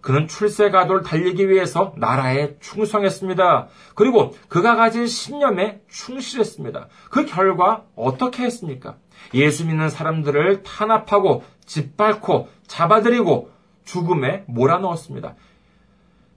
그는 0.00 0.26
출세 0.26 0.70
가도를 0.70 1.02
달리기 1.02 1.48
위해서 1.48 1.94
나라에 1.96 2.56
충성했습니다. 2.58 3.68
그리고 3.94 4.34
그가 4.48 4.74
가진 4.74 5.06
신념에 5.06 5.80
충실했습니다. 5.88 6.88
그 7.08 7.24
결과 7.24 7.84
어떻게 7.94 8.42
했습니까? 8.42 8.96
예수 9.32 9.64
믿는 9.64 9.88
사람들을 9.88 10.64
탄압하고 10.64 11.44
짓밟고 11.66 12.48
잡아들이고 12.66 13.52
죽음에 13.84 14.44
몰아넣었습니다. 14.48 15.36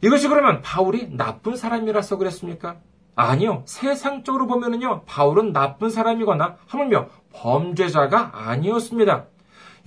이것이 0.05 0.27
그러면 0.27 0.61
바울이 0.61 1.17
나쁜 1.17 1.55
사람이라서 1.55 2.17
그랬습니까? 2.17 2.75
아니요. 3.15 3.63
세상적으로 3.65 4.45
보면은요, 4.45 5.01
바울은 5.07 5.51
나쁜 5.51 5.89
사람이거나 5.89 6.57
하물며 6.67 7.07
범죄자가 7.33 8.47
아니었습니다. 8.47 9.25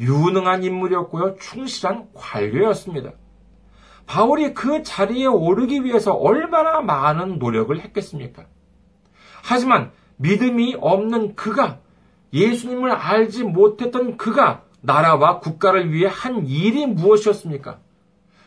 유능한 0.00 0.64
인물이었고요, 0.64 1.36
충실한 1.36 2.08
관료였습니다. 2.14 3.12
바울이 4.06 4.54
그 4.54 4.82
자리에 4.82 5.26
오르기 5.26 5.84
위해서 5.84 6.14
얼마나 6.14 6.80
많은 6.80 7.38
노력을 7.38 7.78
했겠습니까? 7.78 8.46
하지만 9.44 9.92
믿음이 10.16 10.78
없는 10.80 11.36
그가 11.36 11.78
예수님을 12.32 12.90
알지 12.90 13.44
못했던 13.44 14.16
그가 14.16 14.64
나라와 14.80 15.38
국가를 15.38 15.92
위해 15.92 16.10
한 16.12 16.44
일이 16.44 16.86
무엇이었습니까? 16.86 17.78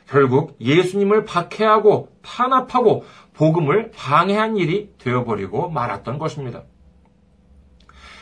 결국 0.08 0.58
예수님을 0.60 1.26
박해하고 1.26 2.10
탄압하고 2.22 3.06
복음을 3.34 3.92
방해한 3.92 4.58
일이 4.58 4.92
되어버리고 4.98 5.70
말았던 5.70 6.18
것입니다. 6.18 6.64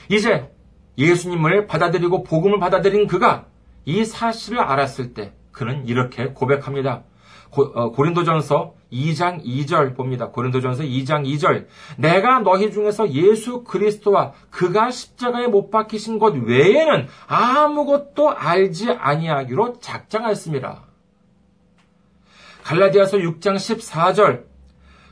이제 0.10 0.50
예수님을 0.98 1.68
받아들이고 1.68 2.24
복음을 2.24 2.60
받아들인 2.60 3.08
그가 3.08 3.46
이 3.86 4.06
사실을 4.06 4.60
알았을 4.60 5.14
때 5.14 5.34
그는 5.52 5.88
이렇게 5.88 6.28
고백합니다. 6.28 7.04
고, 7.50 7.64
어, 7.74 7.94
린도전서 7.98 8.76
2장 8.92 9.44
2절 9.44 9.96
봅니다. 9.96 10.30
고린도전서 10.30 10.84
2장 10.84 11.26
2절. 11.26 11.68
내가 11.98 12.40
너희 12.40 12.72
중에서 12.72 13.12
예수 13.12 13.64
그리스도와 13.64 14.34
그가 14.50 14.92
십자가에 14.92 15.48
못 15.48 15.70
박히신 15.70 16.20
것 16.20 16.36
외에는 16.36 17.08
아무것도 17.28 18.30
알지 18.30 18.92
아니하기로 18.92 19.80
작정하였습니다. 19.80 20.89
갈라디아서 22.70 23.18
6장 23.18 23.56
14절. 23.56 24.44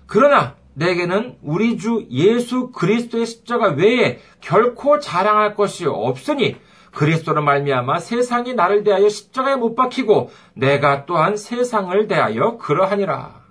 그러나 0.06 0.58
내게는 0.76 1.40
우리 1.42 1.80
주 1.80 2.06
예수 2.12 2.70
그리스도의 2.70 3.26
십자가 3.26 3.70
외에 3.70 4.20
결코 4.42 5.00
자랑할 5.00 5.56
것이 5.56 5.88
없으니 5.88 6.58
그리스도로 6.94 7.42
말미암아 7.42 7.98
세상이 7.98 8.54
나를 8.54 8.84
대하여 8.84 9.10
십자가에 9.10 9.56
못 9.56 9.74
박히고 9.74 10.30
내가 10.54 11.08
또한 11.08 11.36
세상을 11.36 12.08
대하여 12.08 12.58
그러하니라. 12.58 13.42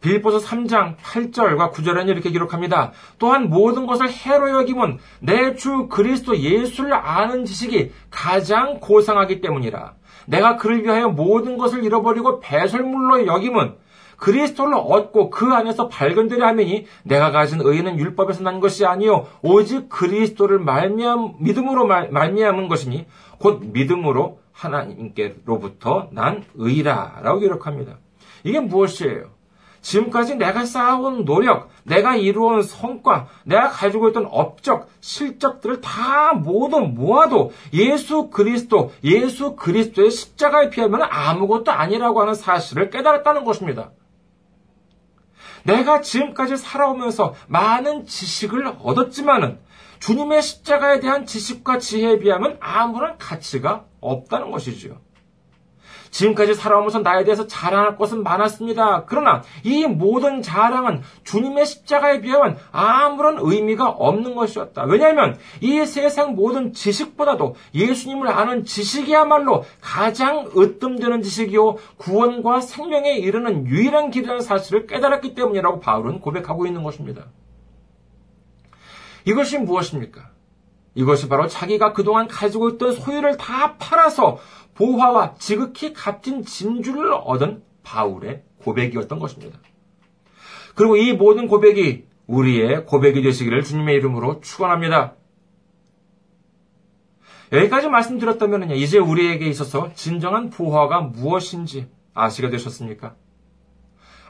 빌보서 0.00 0.38
3장 0.38 0.96
8절과 0.98 1.72
9절에는 1.72 2.08
이렇게 2.10 2.30
기록합니다. 2.30 2.92
또한 3.18 3.50
모든 3.50 3.86
것을 3.86 4.08
해로 4.08 4.50
여김은 4.60 4.98
내 5.18 5.56
주 5.56 5.88
그리스도 5.88 6.38
예수를 6.38 6.94
아는 6.94 7.44
지식이 7.44 7.90
가장 8.08 8.78
고상하기 8.78 9.40
때문이라. 9.40 9.99
내가 10.30 10.56
그를 10.56 10.84
위하여 10.84 11.08
모든 11.08 11.58
것을 11.58 11.84
잃어버리고 11.84 12.40
배설물로 12.40 13.26
여김은 13.26 13.74
그리스도를 14.16 14.74
얻고 14.74 15.30
그 15.30 15.46
안에서 15.46 15.88
발견되려 15.88 16.46
하매니 16.46 16.86
내가 17.04 17.30
가진 17.30 17.58
의는 17.62 17.98
율법에서 17.98 18.42
난 18.42 18.60
것이 18.60 18.84
아니요 18.86 19.26
오직 19.42 19.88
그리스도를 19.88 20.58
말미암 20.58 21.36
믿음으로 21.40 21.86
말, 21.86 22.10
말미암은 22.10 22.68
것이니 22.68 23.06
곧 23.38 23.62
믿음으로 23.72 24.38
하나님께로부터 24.52 26.08
난 26.12 26.44
의라라고 26.54 27.40
기록합니다. 27.40 27.96
이게 28.44 28.60
무엇이에요? 28.60 29.39
지금까지 29.82 30.36
내가 30.36 30.64
쌓아온 30.64 31.24
노력, 31.24 31.70
내가 31.84 32.16
이루어온 32.16 32.62
성과, 32.62 33.28
내가 33.44 33.68
가지고 33.68 34.08
있던 34.08 34.26
업적, 34.30 34.88
실적들을 35.00 35.80
다 35.80 36.34
모두 36.34 36.80
모아도 36.80 37.52
예수 37.72 38.28
그리스도, 38.28 38.92
예수 39.04 39.56
그리스도의 39.56 40.10
십자가에 40.10 40.70
비하면 40.70 41.02
아무것도 41.08 41.72
아니라고 41.72 42.20
하는 42.20 42.34
사실을 42.34 42.90
깨달았다는 42.90 43.44
것입니다. 43.44 43.90
내가 45.62 46.00
지금까지 46.00 46.56
살아오면서 46.56 47.34
많은 47.48 48.06
지식을 48.06 48.76
얻었지만은 48.82 49.58
주님의 49.98 50.42
십자가에 50.42 51.00
대한 51.00 51.26
지식과 51.26 51.78
지혜에 51.78 52.18
비하면 52.18 52.56
아무런 52.60 53.18
가치가 53.18 53.84
없다는 54.00 54.50
것이지요. 54.50 54.98
지금까지 56.10 56.54
살아오면서 56.54 57.00
나에 57.00 57.24
대해서 57.24 57.46
자랑할 57.46 57.96
것은 57.96 58.22
많았습니다. 58.22 59.04
그러나 59.06 59.42
이 59.62 59.86
모든 59.86 60.42
자랑은 60.42 61.02
주님의 61.24 61.66
십자가에 61.66 62.20
비하면 62.20 62.58
아무런 62.72 63.38
의미가 63.40 63.88
없는 63.88 64.34
것이었다. 64.34 64.84
왜냐하면 64.84 65.38
이 65.60 65.84
세상 65.86 66.34
모든 66.34 66.72
지식보다도 66.72 67.56
예수님을 67.74 68.28
아는 68.28 68.64
지식이야말로 68.64 69.64
가장 69.80 70.50
으뜸되는 70.56 71.22
지식이요 71.22 71.76
구원과 71.96 72.60
생명에 72.60 73.14
이르는 73.14 73.66
유일한 73.66 74.10
길이라는 74.10 74.40
사실을 74.40 74.86
깨달았기 74.86 75.34
때문이라고 75.34 75.80
바울은 75.80 76.20
고백하고 76.20 76.66
있는 76.66 76.82
것입니다. 76.82 77.26
이것이 79.24 79.58
무엇입니까? 79.58 80.30
이것이 80.94 81.28
바로 81.28 81.46
자기가 81.46 81.92
그동안 81.92 82.26
가지고 82.26 82.70
있던 82.70 82.92
소유를 82.92 83.36
다 83.36 83.76
팔아서 83.78 84.38
보화와 84.74 85.34
지극히 85.34 85.92
값진 85.92 86.44
진주를 86.44 87.12
얻은 87.12 87.62
바울의 87.82 88.42
고백이었던 88.62 89.18
것입니다. 89.18 89.58
그리고 90.74 90.96
이 90.96 91.12
모든 91.12 91.48
고백이 91.48 92.06
우리의 92.26 92.86
고백이 92.86 93.22
되시기를 93.22 93.62
주님의 93.62 93.96
이름으로 93.96 94.40
축원합니다. 94.40 95.14
여기까지 97.52 97.88
말씀드렸다면 97.88 98.70
이제 98.70 98.98
우리에게 98.98 99.46
있어서 99.48 99.92
진정한 99.94 100.50
부화가 100.50 101.00
무엇인지 101.00 101.88
아시게 102.14 102.50
되셨습니까? 102.50 103.16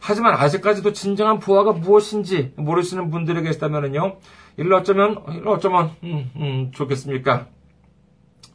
하지만 0.00 0.34
아직까지도 0.34 0.94
진정한 0.94 1.38
부화가 1.38 1.72
무엇인지 1.72 2.54
모르시는 2.56 3.10
분들이 3.10 3.42
계시다면요, 3.42 4.16
일로 4.56 4.78
어쩌면, 4.78 5.22
일로 5.28 5.52
어쩌면, 5.52 5.90
음, 6.02 6.30
음, 6.36 6.70
좋겠습니까? 6.72 7.48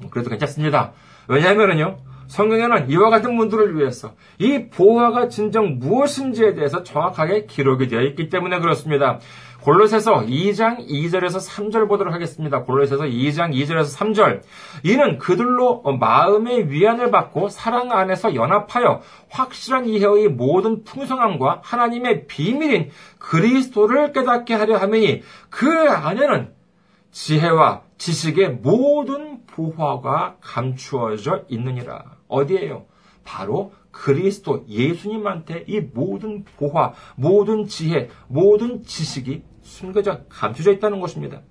그래도 0.10 0.32
괜찮습니다. 0.32 0.93
왜냐하면요, 1.28 1.98
성경에는 2.28 2.90
이와 2.90 3.10
같은 3.10 3.38
분들을 3.38 3.78
위해서 3.78 4.14
이 4.40 4.68
보화가 4.70 5.30
진정 5.30 5.78
무엇인지에 5.80 6.56
대해서 6.56 6.84
정확하게 6.84 7.46
기록이 7.46 7.88
되어 7.88 8.02
있기 8.02 8.30
때문에 8.30 8.60
그렇습니다. 8.60 9.20
골로새서 9.62 10.26
2장 10.28 10.88
2절에서 10.88 11.44
3절 11.50 11.88
보도록 11.88 12.14
하겠습니다. 12.14 12.62
골로새서 12.64 13.06
2장 13.06 13.52
2절에서 13.52 13.98
3절. 13.98 14.42
이는 14.84 15.18
그들로 15.18 15.82
마음의 15.82 16.70
위안을 16.70 17.10
받고 17.10 17.50
사랑 17.50 17.92
안에서 17.92 18.36
연합하여 18.36 19.02
확실한 19.30 19.88
이해의 19.88 20.30
모든 20.30 20.84
풍성함과 20.84 21.62
하나님의 21.64 22.28
비밀인 22.28 22.92
그리스도를 23.18 24.12
깨닫게 24.12 24.54
하려 24.54 24.78
하매니 24.78 25.24
그 25.50 25.90
안에는 25.90 26.54
지혜와 27.12 27.85
지식의 27.97 28.62
모든 28.62 29.45
보화가 29.45 30.38
감추어져 30.41 31.45
있느니라. 31.49 32.17
어디에요? 32.27 32.86
바로 33.23 33.73
그리스도 33.91 34.65
예수님한테 34.67 35.65
이 35.67 35.79
모든 35.79 36.43
보화, 36.58 36.93
모든 37.15 37.65
지혜, 37.65 38.10
모든 38.27 38.84
지식이 38.84 39.43
숨겨져 39.62 40.21
감춰져 40.29 40.71
있다는 40.73 40.99
것입니다. 40.99 41.41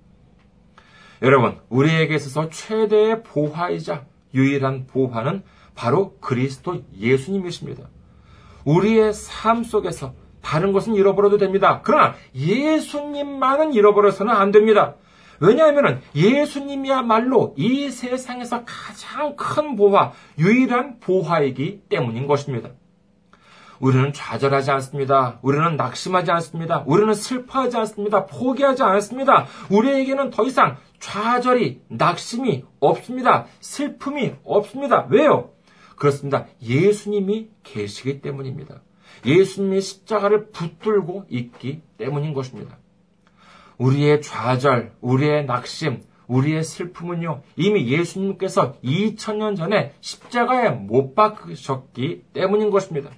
여러분, 1.21 1.59
우리에게 1.69 2.15
있어서 2.15 2.49
최대의 2.49 3.23
보화이자 3.23 4.05
유일한 4.33 4.85
보화는 4.85 5.43
바로 5.73 6.17
그리스도 6.19 6.83
예수님이십니다. 6.97 7.89
우리의 8.65 9.13
삶 9.13 9.63
속에서 9.63 10.13
다른 10.41 10.71
것은 10.71 10.93
잃어버려도 10.93 11.37
됩니다. 11.37 11.81
그러나 11.83 12.13
예수님만은 12.35 13.73
잃어버려서는 13.73 14.33
안 14.33 14.51
됩니다. 14.51 14.95
왜냐하면 15.39 16.01
예수님이야말로 16.15 17.53
이 17.57 17.89
세상에서 17.89 18.63
가장 18.65 19.35
큰 19.35 19.75
보화, 19.75 20.11
유일한 20.37 20.99
보화이기 20.99 21.83
때문인 21.89 22.27
것입니다. 22.27 22.69
우리는 23.79 24.13
좌절하지 24.13 24.71
않습니다. 24.71 25.39
우리는 25.41 25.75
낙심하지 25.75 26.31
않습니다. 26.31 26.83
우리는 26.87 27.13
슬퍼하지 27.13 27.77
않습니다. 27.77 28.25
포기하지 28.25 28.83
않습니다. 28.83 29.47
우리에게는 29.69 30.29
더 30.29 30.45
이상 30.45 30.77
좌절이, 30.99 31.81
낙심이 31.89 32.63
없습니다. 32.79 33.45
슬픔이 33.59 34.35
없습니다. 34.43 35.07
왜요? 35.09 35.51
그렇습니다. 35.97 36.45
예수님이 36.61 37.49
계시기 37.63 38.21
때문입니다. 38.21 38.81
예수님이 39.25 39.81
십자가를 39.81 40.51
붙들고 40.51 41.25
있기 41.29 41.81
때문인 41.97 42.33
것입니다. 42.33 42.77
우리의 43.77 44.21
좌절, 44.21 44.93
우리의 45.01 45.45
낙심, 45.45 46.03
우리의 46.27 46.63
슬픔은요, 46.63 47.41
이미 47.55 47.87
예수님께서 47.87 48.79
2000년 48.83 49.55
전에 49.55 49.93
십자가에 50.01 50.69
못 50.69 51.13
박으셨기 51.15 52.23
때문인 52.33 52.71
것입니다. 52.71 53.09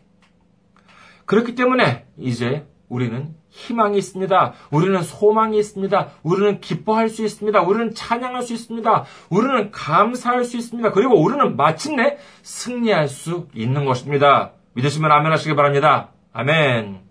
그렇기 1.25 1.55
때문에 1.55 2.05
이제 2.17 2.65
우리는 2.89 3.35
희망이 3.49 3.97
있습니다. 3.97 4.53
우리는 4.71 5.01
소망이 5.01 5.57
있습니다. 5.57 6.09
우리는 6.23 6.61
기뻐할 6.61 7.09
수 7.09 7.23
있습니다. 7.23 7.61
우리는 7.61 7.93
찬양할 7.93 8.43
수 8.43 8.53
있습니다. 8.53 9.05
우리는 9.29 9.71
감사할 9.71 10.45
수 10.45 10.57
있습니다. 10.57 10.91
그리고 10.91 11.21
우리는 11.21 11.57
마침내 11.57 12.17
승리할 12.43 13.07
수 13.07 13.47
있는 13.53 13.85
것입니다. 13.85 14.53
믿으시면 14.73 15.11
아멘 15.11 15.31
하시기 15.31 15.55
바랍니다. 15.55 16.11
아멘. 16.31 17.01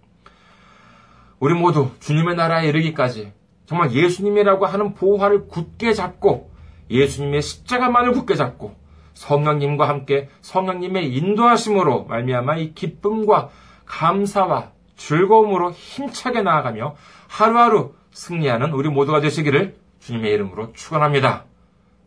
우리 1.41 1.53
모두 1.53 1.91
주님의 2.01 2.37
나라에 2.37 2.69
이르기까지 2.69 3.33
정말 3.67 3.93
예수님이라고 3.93 4.67
하는 4.67 4.95
보화를 4.95 5.49
굳게 5.49 5.93
잡고 5.93 6.51
예수님의 6.91 7.43
십자가만을 7.43 8.13
굳게 8.13 8.35
잡고 8.35 8.75
성령님과 9.15 9.89
함께 9.89 10.29
성령님의 10.41 11.15
인도하심으로 11.15 12.05
말미암아 12.05 12.57
이 12.57 12.75
기쁨과 12.75 13.51
감사와 13.87 14.71
즐거움으로 14.97 15.73
힘차게 15.73 16.43
나아가며 16.43 16.97
하루하루 17.29 17.95
승리하는 18.13 18.73
우리 18.73 18.89
모두가 18.89 19.21
되시기를 19.21 19.77
주님의 20.01 20.33
이름으로 20.33 20.73
축원합니다. 20.73 21.45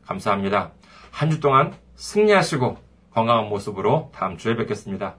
감사합니다. 0.07 0.71
한 1.11 1.29
주 1.29 1.39
동안 1.39 1.73
승리하시고 1.95 2.77
건강한 3.11 3.49
모습으로 3.49 4.11
다음 4.15 4.37
주에 4.37 4.55
뵙겠습니다. 4.55 5.15